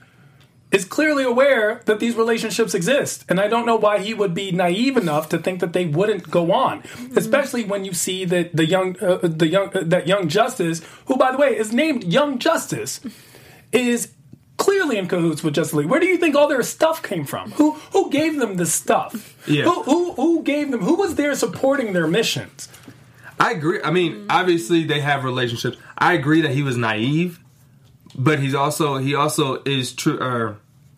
[0.72, 3.24] is clearly aware that these relationships exist.
[3.28, 6.30] And i don't know why he would be naive enough to think that they wouldn't
[6.30, 6.82] go on
[7.16, 11.16] especially when you see that the young uh, the young uh, that young justice who
[11.16, 13.00] by the way is named young justice
[13.72, 14.12] is
[14.56, 15.86] clearly in cahoots with justice league.
[15.86, 17.52] Where do you think all their stuff came from?
[17.52, 19.36] Who who gave them this stuff?
[19.46, 19.64] Yeah.
[19.64, 22.68] who, who who gave them who was there supporting their missions?
[23.38, 23.80] I agree.
[23.82, 25.76] I mean, obviously they have relationships.
[25.98, 27.38] I agree that he was naive,
[28.16, 30.54] but he's also he also is true uh,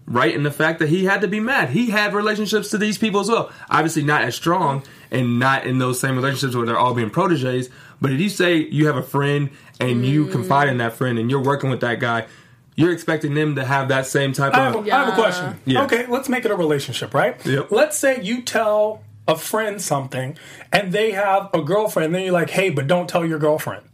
[0.07, 1.71] right in the fact that he had to be mad.
[1.71, 3.51] He had relationships to these people as well.
[3.69, 7.69] Obviously, not as strong and not in those same relationships where they're all being proteges.
[8.01, 9.51] But if you say you have a friend
[9.81, 12.27] and you confide in that friend and you're working with that guy,
[12.77, 14.89] you're expecting them to have that same type I have, of.
[14.89, 15.61] I have a question.
[15.65, 15.83] Yeah.
[15.83, 17.45] Okay, let's make it a relationship, right?
[17.45, 17.73] Yep.
[17.73, 20.39] Let's say you tell a friend something
[20.73, 23.85] and they have a girlfriend, and then you're like, hey, but don't tell your girlfriend.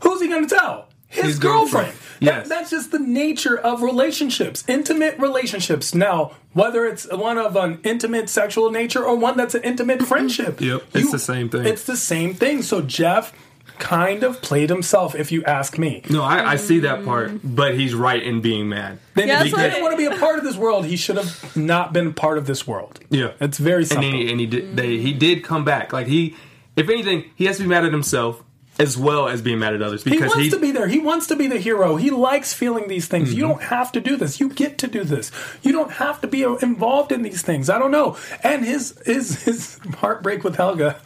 [0.00, 0.88] Who's he going to tell?
[1.14, 1.86] His, His girlfriend.
[1.86, 1.98] girlfriend.
[1.98, 2.48] That- Yes.
[2.48, 5.94] that's just the nature of relationships, intimate relationships.
[5.94, 10.60] Now, whether it's one of an intimate sexual nature or one that's an intimate friendship.
[10.60, 11.66] Yep, it's the same thing.
[11.66, 12.62] It's the same thing.
[12.62, 13.32] So Jeff
[13.78, 16.02] kind of played himself, if you ask me.
[16.08, 19.00] No, I, I see that part, but he's right in being mad.
[19.16, 21.16] Then yeah, if he didn't want to be a part of this world, he should
[21.16, 23.00] have not been part of this world.
[23.10, 24.08] Yeah, It's very and simple.
[24.10, 24.76] then he, and he did.
[24.76, 25.92] They, he did come back.
[25.92, 26.36] Like he,
[26.76, 28.43] if anything, he has to be mad at himself
[28.78, 30.50] as well as being mad at others because he wants he.
[30.50, 30.88] to be there.
[30.88, 31.96] He wants to be the hero.
[31.96, 33.32] He likes feeling these things.
[33.32, 33.52] You Mm-hmm.
[33.52, 34.40] don't have to do this.
[34.40, 35.30] You get to do this.
[35.62, 37.70] You don't have to be involved in these things.
[37.70, 38.16] I don't know.
[38.42, 41.00] And his his his heartbreak with Helga.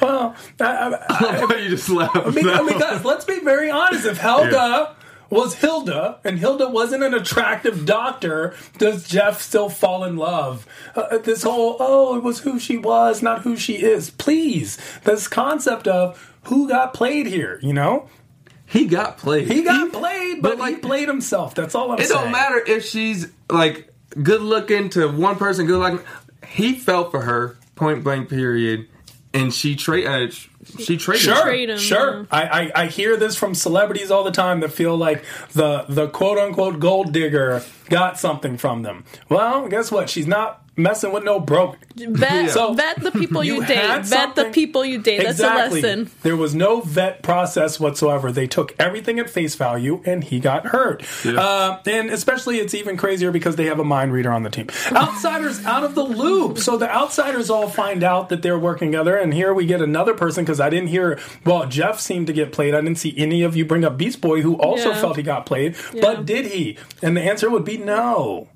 [0.00, 0.64] Well, I,
[1.08, 2.12] I, Why you just laugh?
[2.12, 2.66] Because, No.
[2.66, 4.04] because let's be very honest.
[4.06, 4.96] If Helga
[5.30, 10.66] was Hilda and Hilda wasn't an attractive doctor, does Jeff still fall in love?
[10.94, 14.10] Uh, this whole, oh, it was who she was, not who she is.
[14.10, 14.78] Please.
[15.04, 18.08] This concept of who got played here, you know?
[18.66, 19.46] he got played.
[19.50, 21.54] He got played, but, but, like- he played himself.
[21.54, 22.20] That's all I'm It saying.
[22.22, 26.04] don't matter if she's like good looking to one person, good looking.
[26.48, 28.88] he fell for her point blank period,
[29.34, 30.30] and she trade uh,
[30.78, 32.26] she traded Sure, Trade him, sure.
[32.30, 32.42] I,
[32.74, 36.38] I I hear this from celebrities all the time that feel like the the quote
[36.38, 39.04] unquote gold digger got something from them.
[39.28, 40.08] Well, guess what?
[40.08, 41.76] She's not messing with no broke.
[41.96, 43.76] Vet, So, vet the people you, you date.
[43.76, 45.18] had Vet the people you date.
[45.18, 45.80] That's exactly.
[45.80, 46.10] a lesson.
[46.22, 48.32] There was no vet process whatsoever.
[48.32, 51.02] They took everything at face value, and he got hurt.
[51.24, 54.68] Uh, and especially, it's even crazier because they have a mind reader on the team.
[54.92, 56.58] Outsiders out of the loop.
[56.58, 60.14] So the outsiders all find out that they're working together, and here we get another
[60.14, 61.18] person because I didn't hear.
[61.44, 62.74] Well, Jeff seemed to get played.
[62.74, 65.00] I didn't see any of you bring up Beast Boy, who also Yeah.
[65.00, 65.76] felt he got played.
[65.92, 66.00] Yeah.
[66.02, 66.76] But did he?
[67.02, 68.48] And the answer would be no.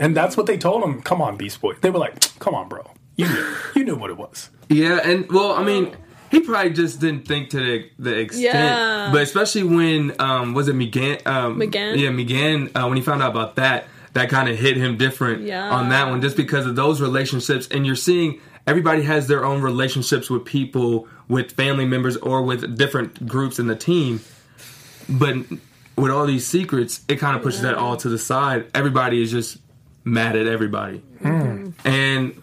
[0.00, 1.02] And that's what they told him.
[1.02, 1.74] Come on, Beast Boy.
[1.80, 2.90] They were like, "Come on, bro.
[3.16, 3.54] You knew.
[3.76, 5.96] You knew what it was." Yeah, and well, I mean,
[6.30, 9.08] he probably just didn't think to the, the extent, Yeah.
[9.12, 11.18] but especially when um, was it Megan?
[11.26, 11.98] Um, M'gann?
[11.98, 12.70] Yeah, Megan.
[12.76, 15.70] Uh, when he found out about that, that kind of hit him different Yeah.
[15.70, 17.66] on that one, just because of those relationships.
[17.70, 22.76] And you're seeing everybody has their own relationships with people, with family members, or with
[22.76, 24.20] different groups in the team.
[25.08, 25.36] But
[25.96, 28.66] with all these secrets, it kind of pushes that all to the side.
[28.74, 29.56] Everybody is just
[30.12, 31.70] mad at everybody, hmm.
[31.84, 32.42] and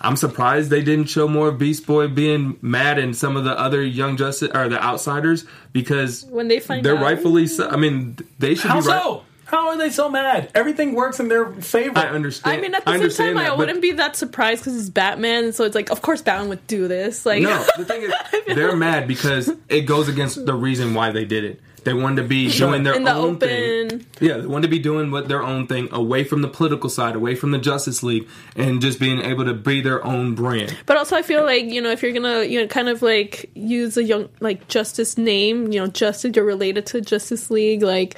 [0.00, 3.56] I'm surprised they didn't show more of Beast Boy being mad and some of the
[3.58, 7.02] other young justice or the outsiders because When they find they're out.
[7.02, 7.46] rightfully.
[7.46, 9.02] So, I mean, they should How be right.
[9.02, 9.22] so?
[9.44, 10.50] How are they so mad?
[10.54, 11.98] Everything works in their favor.
[11.98, 12.58] I understand.
[12.58, 14.76] I mean, at the I same time, I that, but- wouldn't be that surprised because
[14.80, 15.52] it's Batman.
[15.52, 17.24] So it's like, of course, Batman would do this.
[17.26, 18.12] Like, No, the thing is,
[18.56, 21.60] they're mad because it goes against the reason why they did it.
[21.84, 23.38] They wanted to be doing their the own open.
[23.88, 24.06] thing.
[24.20, 27.14] Yeah, they wanted to be doing what their own thing, away from the political side,
[27.16, 30.76] away from the Justice League, and just being able to be their own brand.
[30.86, 33.50] But also, I feel like you know, if you're gonna you know, kind of like
[33.54, 38.16] use a young like Justice name, you know, Justice, you're related to Justice League, like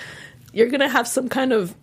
[0.53, 1.75] you're gonna have some kind of.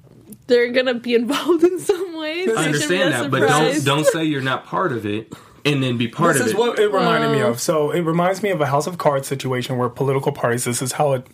[0.48, 2.50] They're gonna be involved in some ways.
[2.50, 5.34] I understand that, but don't don't say you're not part of it,
[5.65, 6.52] and then be part this of it.
[6.52, 7.60] This is what it reminded me of.
[7.60, 10.65] So it reminds me of a House of Cards situation where political parties.
[10.65, 11.28] This is how it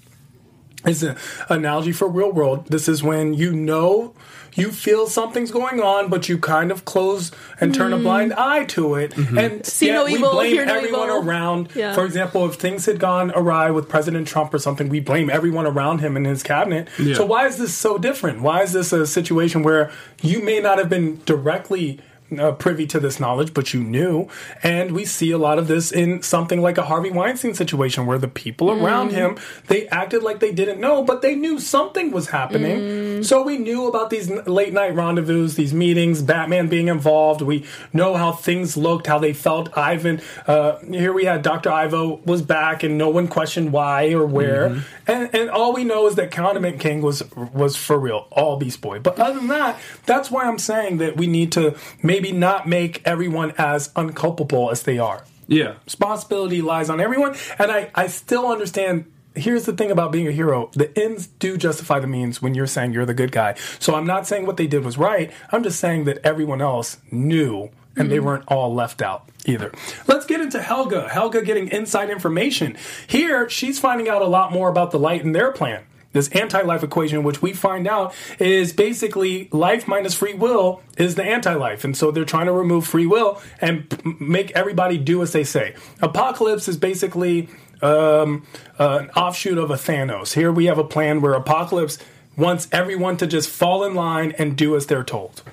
[0.88, 1.16] is an
[1.50, 2.68] analogy for real world.
[2.68, 4.14] This is when you know
[4.56, 8.66] you feel something's going on, but you kind of close and turn a blind eye
[8.66, 9.38] to it, Mm-hmm.
[9.38, 11.22] and See no we evil, blame hear no everyone evil.
[11.30, 11.70] around.
[11.76, 11.94] Yeah.
[11.94, 15.68] For example, if things had gone awry with President Trump or something, we blame everyone
[15.68, 16.88] around him and his cabinet.
[16.98, 17.14] Yeah.
[17.14, 18.42] So why is this so different?
[18.42, 19.92] Why is this a situation where
[20.24, 22.00] you may not have been directly
[22.38, 24.28] uh, privy to this knowledge, but you knew.
[24.64, 28.18] And we see a lot of this in something like a Harvey Weinstein situation where
[28.18, 29.38] the people around him,
[29.68, 33.24] they acted like they didn't know, but they knew something was happening.
[33.24, 37.42] So we knew about these late night rendezvous, these meetings, Batman being involved.
[37.42, 39.76] We know how things looked, how they felt.
[39.78, 41.72] Ivan, uh, here we had Dr.
[41.72, 44.84] Ivo was back and no one questioned why or where.
[45.08, 48.82] And, and all we know is that Condiment King was was for real, all Beast
[48.82, 49.00] Boy.
[49.00, 51.76] But other than that, that's why I'm saying that we need to
[52.20, 55.24] maybe not make everyone as unculpable as they are.
[55.48, 55.76] Yeah.
[55.86, 59.12] Responsibility lies on everyone, and I, I still understand.
[59.36, 62.66] Here's the thing about being a hero the ends do justify the means when you're
[62.66, 63.54] saying you're the good guy.
[63.78, 65.32] So I'm not saying what they did was right.
[65.52, 68.26] I'm just saying that everyone else knew and they mm-hmm.
[68.26, 69.72] weren't all left out either.
[70.08, 71.08] Let's get into Helga.
[71.08, 72.78] Helga getting inside information.
[73.06, 75.84] Here, she's finding out a lot more about the light in their plan.
[76.18, 81.14] This anti life equation, which we find out is basically life minus free will, is
[81.14, 81.84] the anti life.
[81.84, 85.44] And so they're trying to remove free will and p- make everybody do as they
[85.44, 85.76] say.
[86.02, 87.50] Apokolips is basically
[87.84, 88.48] um,
[88.80, 90.34] uh, an offshoot of a Thanos.
[90.34, 92.02] Here we have a plan where Apokolips
[92.36, 95.44] wants everyone to just fall in line and do as they're told.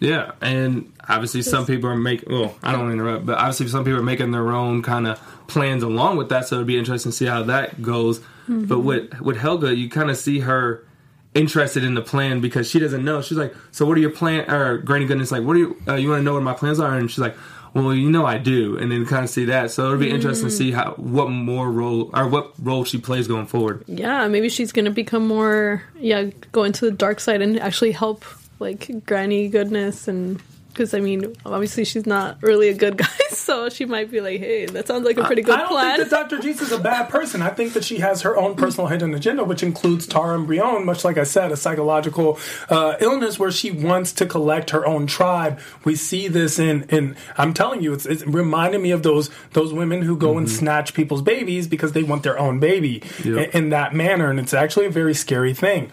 [0.00, 2.30] Yeah, and obviously some people are making.
[2.32, 5.06] Well, I don't want to interrupt, but obviously some people are making their own kind
[5.06, 6.46] of plans along with that.
[6.46, 8.20] So it'd be interesting to see how that goes.
[8.48, 10.84] But with with Helga, you kind of see her
[11.34, 13.20] interested in the plan because she doesn't know.
[13.22, 15.76] She's like, "So what are your plan?" Or Granny Goodness like, "What are you?
[15.88, 17.36] Uh, you want to know what my plans are?" And she's like.
[17.74, 19.70] Well, you know I do, and then kind of see that.
[19.70, 23.28] So it'll be interesting to see how what more role or what role she plays
[23.28, 23.84] going forward.
[23.86, 28.24] Yeah, maybe she's gonna become more yeah, go into the dark side and actually help
[28.58, 33.70] like Granny Goodness and because I mean obviously she's not really a good guy, so
[33.70, 35.96] she might be like, hey, that sounds like a pretty good plan." I don't plan.
[35.96, 36.36] think that Dr.
[36.46, 37.40] Jace is a bad person.
[37.40, 40.84] I think that she has her own personal hidden agenda, which includes Tara and Brion,
[40.84, 42.38] much like I said, a psychological
[42.68, 45.58] uh, illness where she wants to collect her own tribe.
[45.84, 49.72] We see this in, in I'm telling you, it's, it's reminding me of those those
[49.72, 53.54] women who go and snatch people's babies because they want their own baby Yep.
[53.54, 55.90] in, in that manner, and it's actually a very scary thing.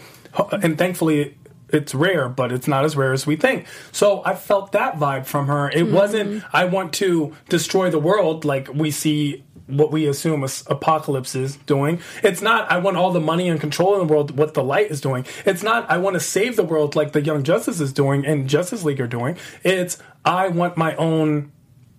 [0.52, 1.38] And thankfully,
[1.74, 3.66] it's rare, but it's not as rare as we think.
[3.92, 5.70] So I felt that vibe from her.
[5.70, 5.96] It mm-hmm.
[5.96, 11.36] wasn't I want to destroy the world like we see what we assume as Apokolips
[11.36, 12.00] is doing.
[12.22, 14.92] It's not I want all the money and control in the world what the light
[14.92, 15.26] is doing.
[15.46, 18.50] It's not I want to save the world like the Young Justice is doing and
[18.50, 19.38] Justice League are doing.
[19.64, 21.52] It's I want my own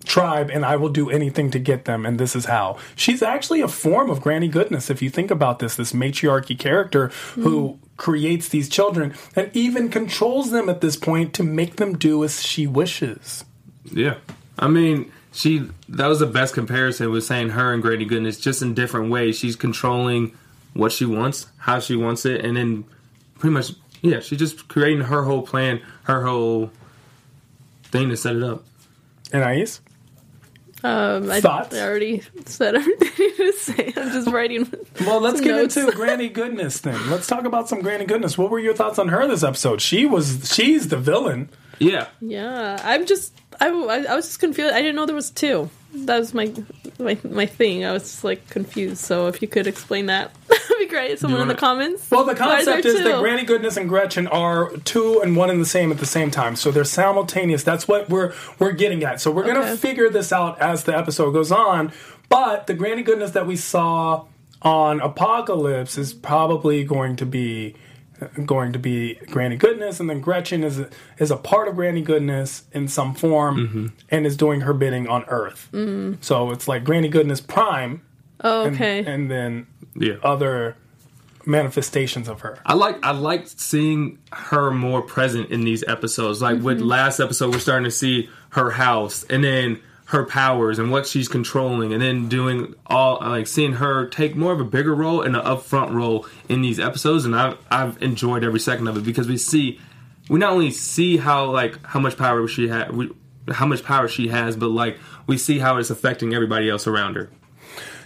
[0.04, 2.76] tribe and I will do anything to get them and this is how.
[2.94, 7.08] She's actually a form of granny goodness if you think about this this matriarchy character
[7.34, 7.83] who mm-hmm.
[7.96, 12.42] Creates these children and even controls them at this point to make them do as
[12.42, 13.44] she wishes.
[13.84, 14.16] Yeah,
[14.58, 18.62] I mean, she that was the best comparison was saying her and Granny Goodness just
[18.62, 19.38] in different ways.
[19.38, 20.36] She's controlling
[20.72, 22.84] what she wants, how she wants it, and then
[23.38, 23.72] pretty much
[24.02, 26.70] yeah, she's just creating her whole plan, her whole
[27.84, 28.64] thing to set it up.
[29.32, 29.80] And Ais?
[30.84, 31.74] Um, I, Thoughts?
[31.74, 33.92] I already said everything I to say.
[33.96, 34.70] I'm just writing.
[35.00, 35.76] Well, let's some get notes.
[35.78, 37.10] into Granny Goodness then.
[37.10, 38.36] Let's talk about some Granny Goodness.
[38.36, 39.80] What were your thoughts on her this episode?
[39.80, 41.48] She was she's the villain.
[41.78, 42.08] Yeah.
[42.20, 44.74] Yeah, I'm just I, I, I was just confused.
[44.74, 45.70] I didn't know there was two.
[45.94, 46.52] That was my
[46.98, 47.84] my my thing.
[47.84, 48.98] I was just like confused.
[48.98, 51.18] So if you could explain that, that'd be great.
[51.18, 52.10] Someone in the comments.
[52.10, 53.20] Well, the concept is that?
[53.20, 56.56] Granny Goodness and Gretchen are two and one and the same at the same time.
[56.56, 57.62] So they're simultaneous.
[57.62, 59.20] That's what we're we're getting at.
[59.20, 59.76] So we're going to Okay.
[59.76, 61.92] figure this out as the episode goes on.
[62.28, 64.24] But the Granny Goodness that we saw
[64.62, 67.74] on Apokolips is probably going to be
[68.46, 70.88] going to be Granny Goodness, and then Gretchen is a,
[71.18, 73.86] is a part of Granny Goodness in some form Mm-hmm.
[74.10, 75.68] and is doing her bidding on Earth.
[75.72, 76.18] Mm.
[76.22, 78.02] So it's like Granny Goodness Prime.
[78.42, 79.04] Oh, and- okay.
[79.04, 80.14] and then Yeah.
[80.22, 80.76] other
[81.46, 82.58] manifestations of her.
[82.64, 86.40] I like I like seeing her more present in these episodes.
[86.40, 86.86] Like with Mhm.
[86.86, 91.28] last episode, we're starting to see her house and then her powers and what she's
[91.28, 95.34] controlling, and then doing all like seeing her take more of a bigger role and
[95.34, 97.24] an upfront role in these episodes.
[97.24, 99.80] And I've I've enjoyed every second of it because we see
[100.28, 102.90] we not only see how like how much power she had,
[103.50, 107.16] how much power she has, but like we see how it's affecting everybody else around
[107.16, 107.30] her.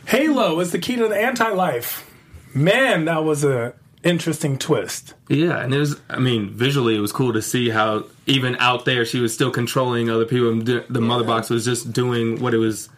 [0.07, 2.11] Halo is the key to the anti-life.
[2.55, 3.75] Man, that was a
[4.05, 5.15] interesting twist.
[5.29, 6.01] Yeah, and it was.
[6.09, 9.51] I mean, visually, it was cool to see how even out there she was still
[9.51, 10.51] controlling other people.
[10.51, 12.89] and The, the mother box was just doing what it was.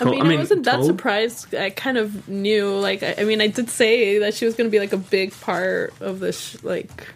[0.00, 0.86] I told- mean, I, wasn't that told.
[0.86, 1.54] surprised.
[1.54, 2.70] I kind of knew.
[2.78, 4.96] Like, I, I mean, I did say that she was going to be like a
[4.96, 7.08] big part of this, sh- like,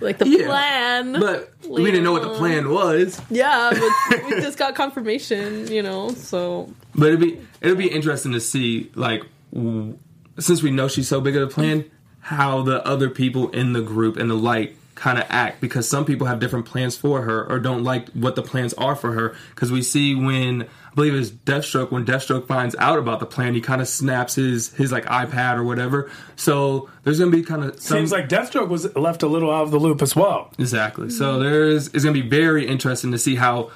[0.00, 1.12] like the Yeah, plan.
[1.14, 3.18] But we didn't know what the plan was.
[3.30, 3.72] Yeah,
[4.10, 6.10] but we just got confirmation, you know.
[6.10, 9.22] So But it'd be it'd be interesting to see like
[9.54, 9.96] w-
[10.38, 11.90] since we know she's so big of a plan,
[12.26, 16.04] how the other people in the group in the light kind of act because some
[16.04, 19.36] people have different plans for her or don't like what the plans are for her
[19.54, 23.54] because we see when I believe it's Deathstroke when Deathstroke finds out about the plan
[23.54, 27.62] he kind of snaps his his like iPad or whatever so there's gonna be kind
[27.62, 30.50] of Seems like Deathstroke was left a little out of the loop as well.
[30.58, 31.10] Exactly.
[31.10, 33.70] So there's it's gonna be very interesting to see how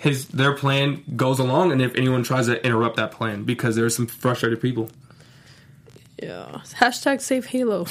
[0.00, 3.94] his their plan goes along and if anyone tries to interrupt that plan because there's
[3.94, 4.90] some frustrated people.
[6.22, 7.86] Yeah, hashtag save Halo.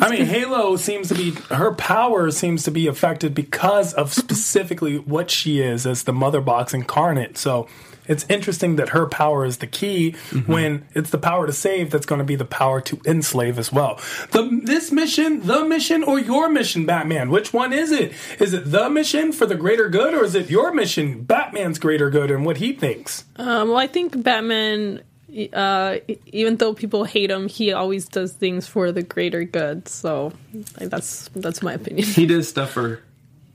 [0.00, 4.98] I mean, Halo seems to be her power seems to be affected because of specifically
[4.98, 7.36] what she is as the mother box incarnate.
[7.36, 7.68] So
[8.06, 10.12] it's interesting that her power is the key
[10.46, 13.72] when it's the power to save that's going to be the power to enslave as
[13.72, 14.00] well.
[14.32, 17.30] The this mission, the mission, or your mission, Batman?
[17.30, 18.12] Which one is it?
[18.40, 22.10] Is it the mission for the greater good, or is it your mission, Batman's greater
[22.10, 23.24] good, and what he thinks?
[23.36, 25.02] Um, well, I think Batman,
[25.52, 29.88] uh, even though people hate him, he always does things for the greater good.
[29.88, 30.32] So
[30.80, 32.06] like, that's that's my opinion.
[32.06, 33.00] He does stuff for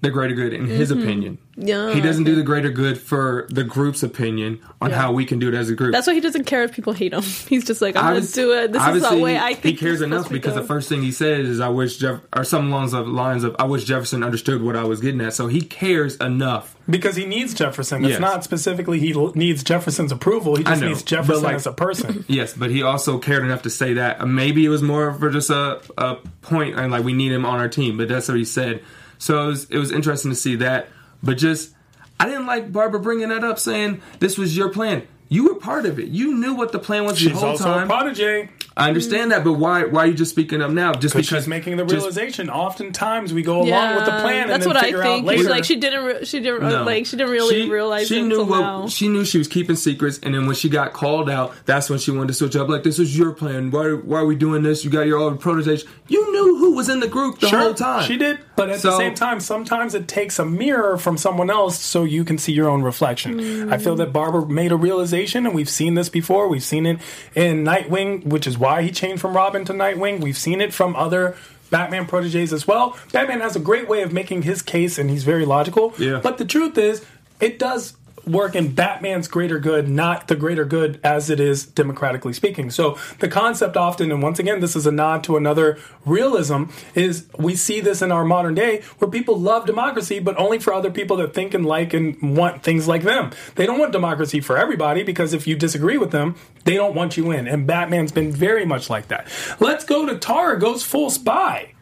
[0.02, 1.02] the greater good in his Mhm.
[1.02, 1.38] opinion.
[1.58, 2.32] Yeah, He doesn't okay.
[2.32, 4.98] do the greater good for the group's opinion on Yeah.
[4.98, 5.94] how we can do it as a group.
[5.94, 7.22] That's why he doesn't care if people hate him.
[7.50, 8.74] He's just like, I'm gonna do it.
[8.74, 9.64] This is the way I he- think.
[9.80, 12.20] he cares enough to be because the first thing he says is, "I wish Jeff,"
[12.36, 15.34] or some along the lines of, "I wish Jefferson understood what I was getting at."
[15.34, 18.04] So he cares enough Because he needs Jefferson.
[18.04, 18.20] It's Yes.
[18.20, 20.58] not specifically he needs Jefferson's approval.
[20.58, 22.26] He just know, needs Jefferson like- as a person.
[22.36, 24.20] Yes, but he also cared enough to say that.
[24.22, 27.46] Uh, Maybe it was more for just a, a point, and like we need him
[27.46, 27.96] on our team.
[27.98, 28.82] But that's what he said.
[29.18, 30.90] So it was, it was interesting to see that.
[31.24, 31.72] But just,
[32.20, 35.08] I didn't like Barbara bringing that up, saying this was your plan.
[35.28, 36.10] You were part of it.
[36.10, 37.86] You knew what the plan was She's the whole also time.
[37.86, 38.48] a prodigy.
[38.78, 39.86] I understand that, but why?
[39.86, 40.92] Why are you just speaking up now?
[40.94, 42.50] Just Because because she's making the just- realization.
[42.50, 44.98] Oftentimes we go along with the plan and That's then what I think.
[44.98, 45.50] out later.
[45.50, 46.04] Like she didn't.
[46.06, 46.84] Re- she didn't No.
[46.84, 47.06] like.
[47.08, 48.08] She didn't really She- realize.
[48.08, 48.88] she it knew until what now.
[48.88, 51.98] she knew she was keeping secrets and then when she got called out that's when
[52.00, 54.62] she wanted to switch up like this was your plan why, why are we doing
[54.62, 57.60] this you got your own prototypes you knew who was in the group the Sure,
[57.60, 61.18] whole time She did, but at the same time, sometimes it takes a mirror from
[61.18, 63.40] someone else so you can see your own reflection.
[63.40, 63.74] Mm.
[63.74, 66.48] I feel that Barbara made a realization, and we've seen this before.
[66.48, 67.00] We've seen it
[67.36, 70.22] in Nightwing, which is why he changed from Robin to Nightwing.
[70.22, 71.36] We've seen it from other
[71.70, 72.98] Batman proteges as well.
[73.12, 75.94] Batman has a great way of making his case, and he's very logical.
[75.98, 76.20] Yeah.
[76.22, 77.04] But the truth is,
[77.40, 77.96] it does
[78.28, 82.70] work in Batman's greater good, not the greater good as it is democratically speaking.
[82.72, 87.28] So the concept often, and once again, this is a nod to another realism, is
[87.38, 90.92] we see this in our modern day where people love democracy, but only for other
[90.92, 93.32] people that think and like and want things like them.
[93.56, 97.18] They don't want democracy for everybody because if you disagree with them, they don't want
[97.18, 97.48] you in.
[97.48, 99.28] And Batman's been very much like that.
[99.60, 101.74] Let's go to Tara goes full spy.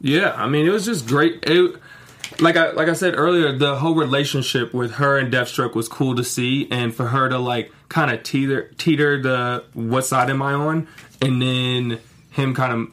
[0.00, 1.44] Yeah, I mean, it was just great.
[1.44, 1.76] It,
[2.40, 6.14] like I like I said earlier, the whole relationship with her and Deathstroke was cool
[6.16, 10.42] to see, and for her to like kind of teeter teeter the what side am
[10.42, 10.88] I on,
[11.20, 11.98] and then
[12.30, 12.88] him kind of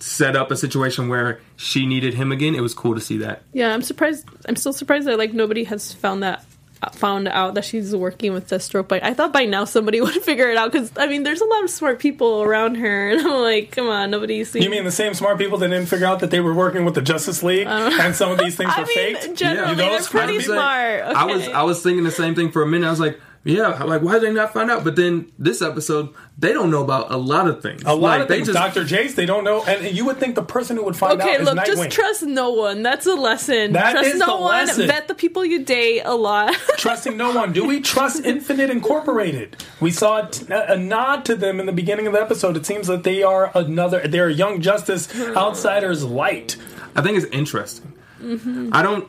[0.00, 2.54] set up a situation where she needed him again.
[2.54, 3.42] It was cool to see that.
[3.52, 4.28] Yeah, I'm surprised.
[4.48, 6.44] I'm still surprised that like nobody has found that
[6.92, 8.88] found out that she's working with Deathstroke.
[8.88, 11.44] But I thought by now somebody would figure it out because I mean, there's a
[11.44, 14.50] lot of smart people around her, and I'm like, come on, nobody's.
[14.50, 14.62] Seen...
[14.62, 16.94] You mean the same smart people that didn't figure out that they were working with
[16.94, 19.36] the Justice League and some of these things I were mean, faked?
[19.36, 20.44] Generally, You know, they're pretty crazy.
[20.44, 21.00] smart.
[21.00, 21.14] Okay.
[21.14, 22.86] I was I was thinking the same thing for a minute.
[22.86, 24.82] I was like, yeah, like why did they not find out?
[24.82, 27.82] But then this episode, they don't know about a lot of things.
[27.86, 28.48] A lot like, of things.
[28.48, 28.84] just Dr.
[28.84, 31.40] Jace, they don't know, and you would think the person who would find Okay, out
[31.40, 31.66] is look, Nightwing.
[31.66, 32.82] just trust no one.
[32.82, 33.72] That's a lesson.
[33.72, 34.50] That trust is no the one.
[34.66, 34.86] lesson.
[34.88, 36.54] Vet the people you date a lot.
[36.76, 37.52] Trusting no one.
[37.52, 39.56] Do we trust Infinite Incorporated?
[39.80, 42.56] We saw a, t- a nod to them in the beginning of the episode.
[42.56, 44.06] It seems that they are another.
[44.08, 46.56] They're Young Justice outsiders light.
[46.96, 47.92] I think it's interesting.
[48.20, 48.70] Mm-hmm.
[48.72, 49.08] I don't.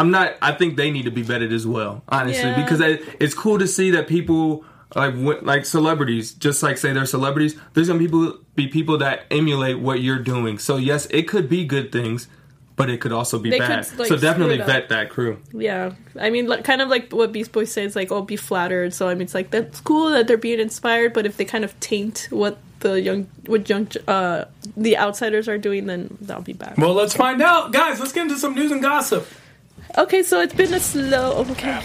[0.00, 0.36] I'm not.
[0.42, 2.60] I think they need to be vetted as well, honestly, Yeah.
[2.62, 7.06] because it, it's cool to see that people like like celebrities, just like say they're
[7.06, 7.56] celebrities.
[7.74, 10.58] There's gonna people be people that emulate what you're doing.
[10.58, 12.26] So yes, it could be good things,
[12.76, 13.86] but it could also be They bad.
[13.86, 14.80] could, like, so definitely screw it up.
[14.80, 15.38] vet that crew.
[15.52, 18.92] Yeah, I mean, like, kind of like what Beast Boy says, like, "Oh, be flattered."
[18.94, 21.64] So I mean, it's like that's cool that they're being inspired, but if they kind
[21.64, 24.46] of taint what the young, what young, uh,
[24.76, 26.78] the outsiders are doing, then that'll be bad.
[26.78, 28.00] Well, let's find out, guys.
[28.00, 29.28] Let's get into some news and gossip.
[29.98, 31.32] Okay, so it's been a slow.
[31.50, 31.76] Okay.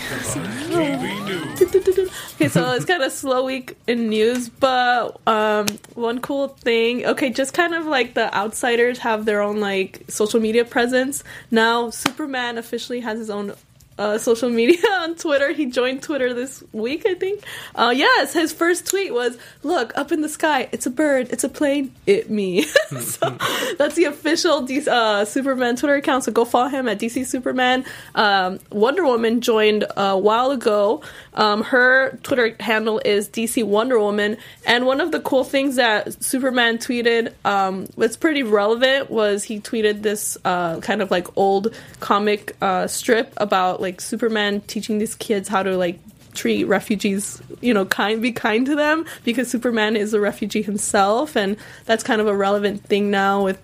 [2.36, 7.06] okay, so it's kind of slow week in news, but um, one cool thing.
[7.06, 11.24] Okay, just kind of like the outsiders have their own like social media presence.
[11.50, 13.54] Now, Superman officially has his own.
[13.98, 15.54] Uh, social media on Twitter.
[15.54, 17.42] He joined Twitter this week, I think.
[17.76, 20.68] Uh, yes, his first tweet was, "Look up in the sky.
[20.74, 21.30] It's a bird.
[21.32, 21.94] It's a plane.
[22.06, 22.64] It me."
[23.00, 23.30] so
[23.78, 26.26] that's the official D- uh, Superman Twitter account.
[26.26, 27.86] So go follow him at DC Superman.
[28.16, 31.02] Um, Wonder Woman joined a while ago.
[31.36, 34.38] Um, her Twitter handle is DC Wonder Woman.
[34.66, 39.60] And one of the cool things that Superman tweeted, um, that's pretty relevant, was he
[39.60, 45.16] tweeted this uh, kind of like old comic uh, strip about like Superman teaching these
[45.16, 46.00] kids how to like
[46.36, 51.36] treat refugees, you know, kind be kind to them because Superman is a refugee himself,
[51.36, 53.60] and that's kind of a relevant thing now with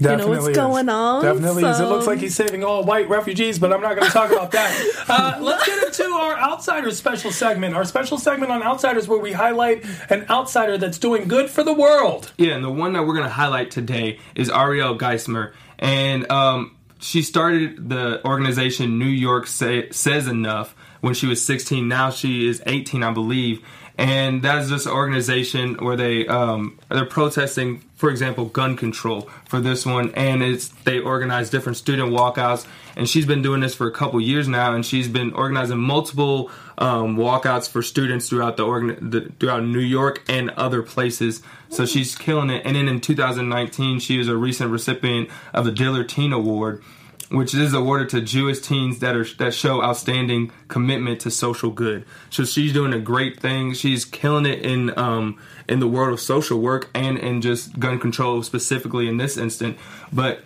[0.00, 0.56] you know what's is.
[0.56, 1.22] going on.
[1.22, 1.80] Definitely is.
[1.80, 4.50] It looks like he's saving all white refugees, but I'm not going to talk about
[4.52, 4.64] that.
[5.06, 7.74] Uh, let's get into our Outsiders special segment.
[7.74, 11.74] Our special segment on Outsiders where we highlight an outsider that's doing good for the
[11.74, 12.32] world.
[12.38, 15.52] Yeah, and the one that we're going to highlight today is Ariel Geismer.
[15.78, 20.74] And um, she started the organization New York Say, Says Enough
[21.04, 21.86] when she was 16.
[21.86, 23.62] Now she is 18, I believe.
[23.98, 29.60] And that is this organization where they um, they're protesting, for example, gun control for
[29.60, 32.66] this one, and it's they organize different student walkouts.
[32.96, 36.50] And she's been doing this for a couple years now, and she's been organizing multiple
[36.78, 41.42] um, walkouts for students throughout the, organ- the throughout New York and other places.
[41.68, 42.62] So she's killing it.
[42.64, 46.82] And then in 2019, she was a recent recipient of the Diller Teen Award,
[47.30, 52.04] which is awarded to Jewish teens that are that show outstanding commitment to social good.
[52.30, 53.74] So she's doing a great thing.
[53.74, 57.98] She's killing it in um, in the world of social work and in just gun
[57.98, 59.78] control specifically in this instant.
[60.12, 60.44] But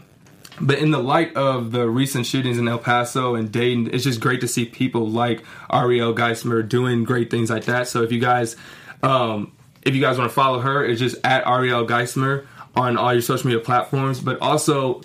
[0.61, 4.21] but in the light of the recent shootings in El Paso and Dayton, it's just
[4.21, 7.89] great to see people like Ariel Geismer doing great things like that.
[7.89, 8.57] So if you guys,
[9.03, 9.53] um,
[9.83, 13.23] if you guys want to follow her, it's just at Ariel Geismer on all your
[13.23, 14.21] social media platforms.
[14.21, 15.03] But also,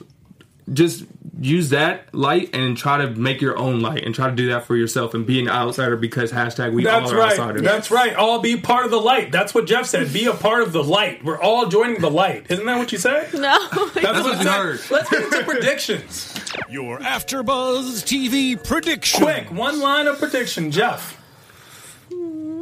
[0.71, 1.05] just
[1.39, 4.65] use that light and try to make your own light and try to do that
[4.65, 7.31] for yourself and be an outsider because hashtag we That's all are right.
[7.31, 7.61] outsiders.
[7.63, 8.15] That's right.
[8.15, 9.31] All be part of the light.
[9.31, 10.13] That's what Jeff said.
[10.13, 11.23] Be a part of the light.
[11.23, 12.45] We're all joining the light.
[12.49, 13.33] Isn't that what you said?
[13.33, 13.39] No,
[13.69, 14.79] That's, what what you heard.
[14.89, 16.39] Let's get into predictions.
[16.69, 19.23] Your AfterBuzz TV prediction.
[19.23, 21.19] Quick, one line of prediction, Jeff.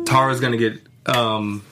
[0.05, 1.63] Tara's gonna get um,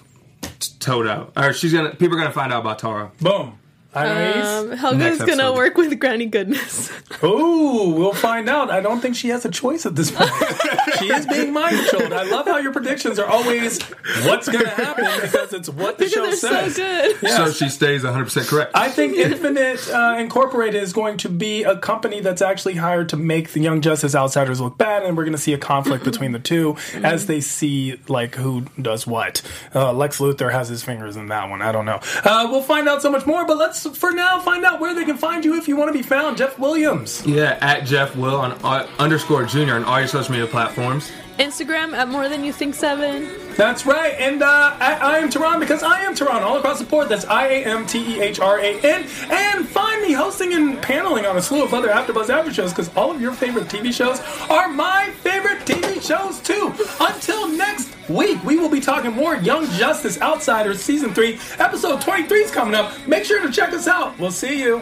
[0.42, 1.92] t- towed out, or she's gonna.
[1.96, 3.12] People are gonna find out about Tara.
[3.22, 3.59] Boom.
[3.92, 6.92] Um, Helga's gonna work with Granny Goodness.
[7.24, 8.70] Ooh, we'll find out.
[8.70, 10.30] I don't think she has a choice at this point.
[11.00, 12.14] she is being mind controlled.
[12.14, 13.82] I love how your predictions are always
[14.24, 16.76] what's going to happen because it's what the show they're so says.
[16.76, 17.18] good.
[17.24, 17.38] Yes.
[17.38, 18.72] So she stays 100% correct.
[18.76, 23.18] I think Infinite uh, Incorporated is going to be a company that's actually hired to
[23.18, 26.32] make the Young Justice Outsiders look bad, and we're going to see a conflict between
[26.32, 29.42] the two as they see like who does what.
[29.74, 31.62] Uh, Lex Luthor has his fingers in that one.
[31.62, 32.00] I don't know.
[32.24, 35.06] Uh, we'll find out so much more, but let's for now find out where they
[35.06, 36.38] can find you if you want to be found.
[36.38, 37.26] Jeff Williams.
[37.26, 41.12] Yeah, at Jeff Will on uh, underscore junior on all your social media platforms.
[41.40, 43.30] Instagram at more than you think seven.
[43.56, 44.14] That's right.
[44.20, 47.10] And uh, I, I am Tehran because I am Tehran all across the board.
[47.10, 49.08] That's I A M T E H R A N.
[49.30, 52.94] And find me hosting and paneling on a slew of other AfterBuzz After shows because
[52.96, 54.20] all of your favorite TV shows
[54.50, 56.74] are my favorite TV shows too.
[57.00, 61.40] Until next week, we will be talking more Young Justice Outsiders Season 3.
[61.60, 62.94] Episode 23 is coming up.
[63.08, 64.18] Make sure to check us out.
[64.20, 64.82] We'll see you.